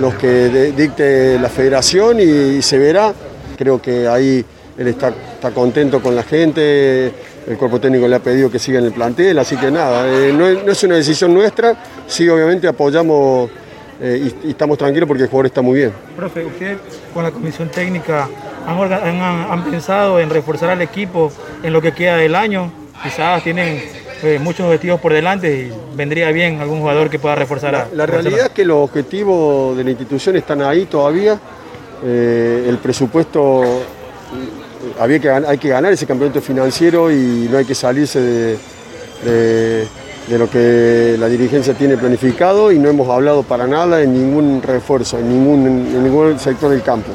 los 0.00 0.14
que 0.14 0.72
dicte 0.76 1.38
la 1.38 1.48
federación 1.48 2.18
y, 2.20 2.60
se 2.62 2.78
verá. 2.78 3.12
Creo 3.56 3.80
que 3.80 4.06
ahí 4.08 4.44
él 4.76 4.88
está, 4.88 5.08
está 5.34 5.50
contento 5.52 6.02
con 6.02 6.14
la 6.14 6.22
gente, 6.22 7.12
el 7.46 7.56
cuerpo 7.56 7.80
técnico 7.80 8.08
le 8.08 8.16
ha 8.16 8.20
pedido 8.20 8.50
que 8.50 8.58
siga 8.58 8.78
en 8.78 8.86
el 8.86 8.92
plantel, 8.92 9.38
así 9.38 9.56
que 9.56 9.70
nada, 9.70 10.06
eh, 10.08 10.32
no, 10.32 10.46
es, 10.46 10.64
no 10.64 10.72
es 10.72 10.82
una 10.82 10.96
decisión 10.96 11.32
nuestra, 11.32 11.76
sí 12.06 12.28
obviamente 12.28 12.66
apoyamos 12.66 13.50
eh, 14.00 14.30
y, 14.42 14.48
y 14.48 14.50
estamos 14.50 14.76
tranquilos 14.76 15.06
porque 15.06 15.22
el 15.22 15.28
jugador 15.28 15.46
está 15.46 15.62
muy 15.62 15.78
bien. 15.78 15.92
Profe, 16.16 16.44
usted 16.44 16.78
con 17.14 17.22
la 17.22 17.30
comisión 17.30 17.68
técnica 17.68 18.28
han, 18.66 19.64
pensado 19.70 20.18
en 20.18 20.28
reforzar 20.28 20.70
al 20.70 20.82
equipo 20.82 21.32
en 21.62 21.72
lo 21.72 21.80
que 21.80 21.92
queda 21.92 22.16
del 22.16 22.34
año. 22.34 22.70
Quizás 23.02 23.42
tienen 23.44 23.80
eh, 24.22 24.38
muchos 24.42 24.66
objetivos 24.66 25.00
por 25.00 25.12
delante 25.12 25.68
y 25.68 25.96
vendría 25.96 26.30
bien 26.32 26.60
algún 26.60 26.80
jugador 26.80 27.08
que 27.08 27.18
pueda 27.18 27.36
reforzar 27.36 27.74
a 27.74 27.88
La 27.92 28.06
realidad 28.06 28.46
es 28.46 28.50
que 28.50 28.64
los 28.64 28.78
objetivos 28.78 29.76
de 29.76 29.84
la 29.84 29.90
institución 29.90 30.36
están 30.36 30.62
ahí 30.62 30.86
todavía. 30.86 31.38
El 32.02 32.78
presupuesto, 32.82 33.82
había 34.98 35.18
que, 35.18 35.30
hay 35.30 35.58
que 35.58 35.68
ganar 35.68 35.92
ese 35.92 36.06
campeonato 36.06 36.40
financiero 36.40 37.10
y 37.10 37.48
no 37.50 37.58
hay 37.58 37.64
que 37.64 37.74
salirse 37.74 38.20
de, 38.20 38.58
de- 39.24 39.88
lo 40.38 40.50
que 40.50 41.14
la 41.18 41.28
dirigencia 41.28 41.72
tiene 41.74 41.96
planificado 41.96 42.72
y 42.72 42.80
no 42.80 42.88
hemos 42.88 43.08
hablado 43.08 43.44
para 43.44 43.68
nada 43.68 44.02
en 44.02 44.12
ningún 44.12 44.60
refuerzo, 44.60 45.18
en 45.18 45.28
ningún, 45.28 45.66
en 45.66 46.02
ningún 46.02 46.36
sector 46.40 46.70
del 46.70 46.82
campo. 46.82 47.12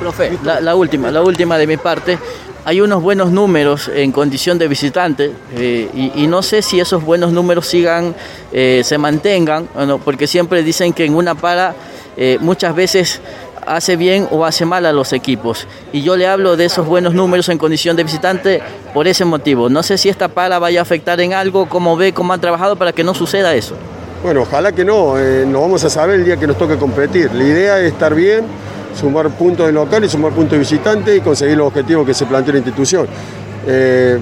Profe, 0.00 0.32
la, 0.42 0.74
última, 0.74 1.10
la 1.10 1.20
última 1.22 1.58
de 1.58 1.66
mi 1.66 1.76
parte. 1.76 2.18
Hay 2.64 2.80
unos 2.80 3.02
buenos 3.02 3.30
números 3.30 3.90
en 3.94 4.10
condición 4.10 4.56
de 4.56 4.68
visitante 4.68 5.32
eh, 5.56 6.12
y, 6.16 6.26
no 6.28 6.42
sé 6.42 6.62
si 6.62 6.80
esos 6.80 7.04
buenos 7.04 7.32
números 7.32 7.66
sigan, 7.66 8.14
eh, 8.52 8.82
se 8.84 8.96
mantengan, 8.98 9.68
¿o 9.74 9.84
no? 9.84 9.98
porque 9.98 10.26
siempre 10.26 10.62
dicen 10.62 10.92
que 10.92 11.04
en 11.04 11.14
una 11.14 11.34
para 11.34 11.74
eh, 12.16 12.38
muchas 12.40 12.74
veces 12.74 13.20
hace 13.66 13.96
bien 13.96 14.28
o 14.30 14.44
hace 14.44 14.64
mal 14.64 14.86
a 14.86 14.92
los 14.92 15.12
equipos. 15.12 15.66
Y 15.92 16.02
yo 16.02 16.16
le 16.16 16.26
hablo 16.26 16.56
de 16.56 16.64
esos 16.64 16.86
buenos 16.86 17.14
números 17.14 17.48
en 17.48 17.58
condición 17.58 17.96
de 17.96 18.04
visitante 18.04 18.62
por 18.94 19.06
ese 19.06 19.24
motivo. 19.24 19.68
No 19.68 19.82
sé 19.82 19.98
si 19.98 20.08
esta 20.08 20.28
para 20.28 20.58
vaya 20.58 20.80
a 20.80 20.82
afectar 20.82 21.20
en 21.20 21.32
algo, 21.32 21.68
cómo 21.68 21.96
ve, 21.96 22.12
cómo 22.12 22.32
han 22.32 22.40
trabajado 22.40 22.76
para 22.76 22.92
que 22.92 23.04
no 23.04 23.14
suceda 23.14 23.54
eso. 23.54 23.74
Bueno, 24.22 24.42
ojalá 24.42 24.70
que 24.70 24.84
no, 24.84 25.18
eh, 25.18 25.44
nos 25.46 25.62
vamos 25.62 25.84
a 25.84 25.90
saber 25.90 26.20
el 26.20 26.24
día 26.24 26.36
que 26.36 26.46
nos 26.46 26.56
toque 26.56 26.76
competir. 26.76 27.32
La 27.34 27.42
idea 27.42 27.80
es 27.80 27.92
estar 27.92 28.14
bien, 28.14 28.44
sumar 28.94 29.28
puntos 29.30 29.66
de 29.66 29.72
local 29.72 30.04
y 30.04 30.08
sumar 30.08 30.32
puntos 30.32 30.52
de 30.52 30.58
visitante 30.58 31.16
y 31.16 31.20
conseguir 31.20 31.56
los 31.56 31.66
objetivos 31.66 32.06
que 32.06 32.14
se 32.14 32.26
plantea 32.26 32.52
la 32.52 32.58
institución. 32.58 33.08
Eh, 33.66 34.18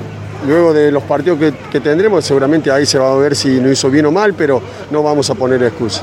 luego 0.47 0.73
de 0.73 0.91
los 0.91 1.03
partidos 1.03 1.39
que, 1.71 1.81
tendremos, 1.81 2.25
seguramente 2.25 2.71
ahí 2.71 2.87
se 2.87 2.99
va 2.99 3.13
a 3.13 3.17
ver 3.17 3.37
si 3.37 3.61
nos 3.61 3.73
hizo 3.73 3.91
bien 3.91 4.07
o 4.07 4.11
mal, 4.11 4.33
pero 4.35 4.63
no 4.91 5.03
vamos 5.03 5.29
a 5.29 5.35
poner 5.35 5.63
excusa. 5.63 6.03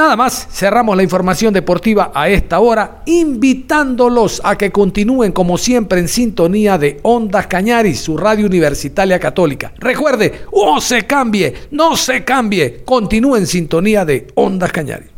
Nada 0.00 0.16
más, 0.16 0.48
cerramos 0.50 0.96
la 0.96 1.02
información 1.02 1.52
deportiva 1.52 2.10
a 2.14 2.30
esta 2.30 2.58
hora, 2.58 3.02
invitándolos 3.04 4.40
a 4.42 4.56
que 4.56 4.72
continúen 4.72 5.30
como 5.30 5.58
siempre 5.58 6.00
en 6.00 6.08
sintonía 6.08 6.78
de 6.78 7.00
Ondas 7.02 7.46
Cañaris, 7.48 8.00
su 8.00 8.16
radio 8.16 8.46
universitaria 8.46 9.20
católica. 9.20 9.74
Recuerde, 9.76 10.46
no 10.54 10.80
se 10.80 11.02
cambie, 11.02 11.52
no 11.72 11.98
se 11.98 12.24
cambie, 12.24 12.80
continúe 12.82 13.36
en 13.36 13.46
sintonía 13.46 14.06
de 14.06 14.28
Ondas 14.36 14.72
Cañaris. 14.72 15.08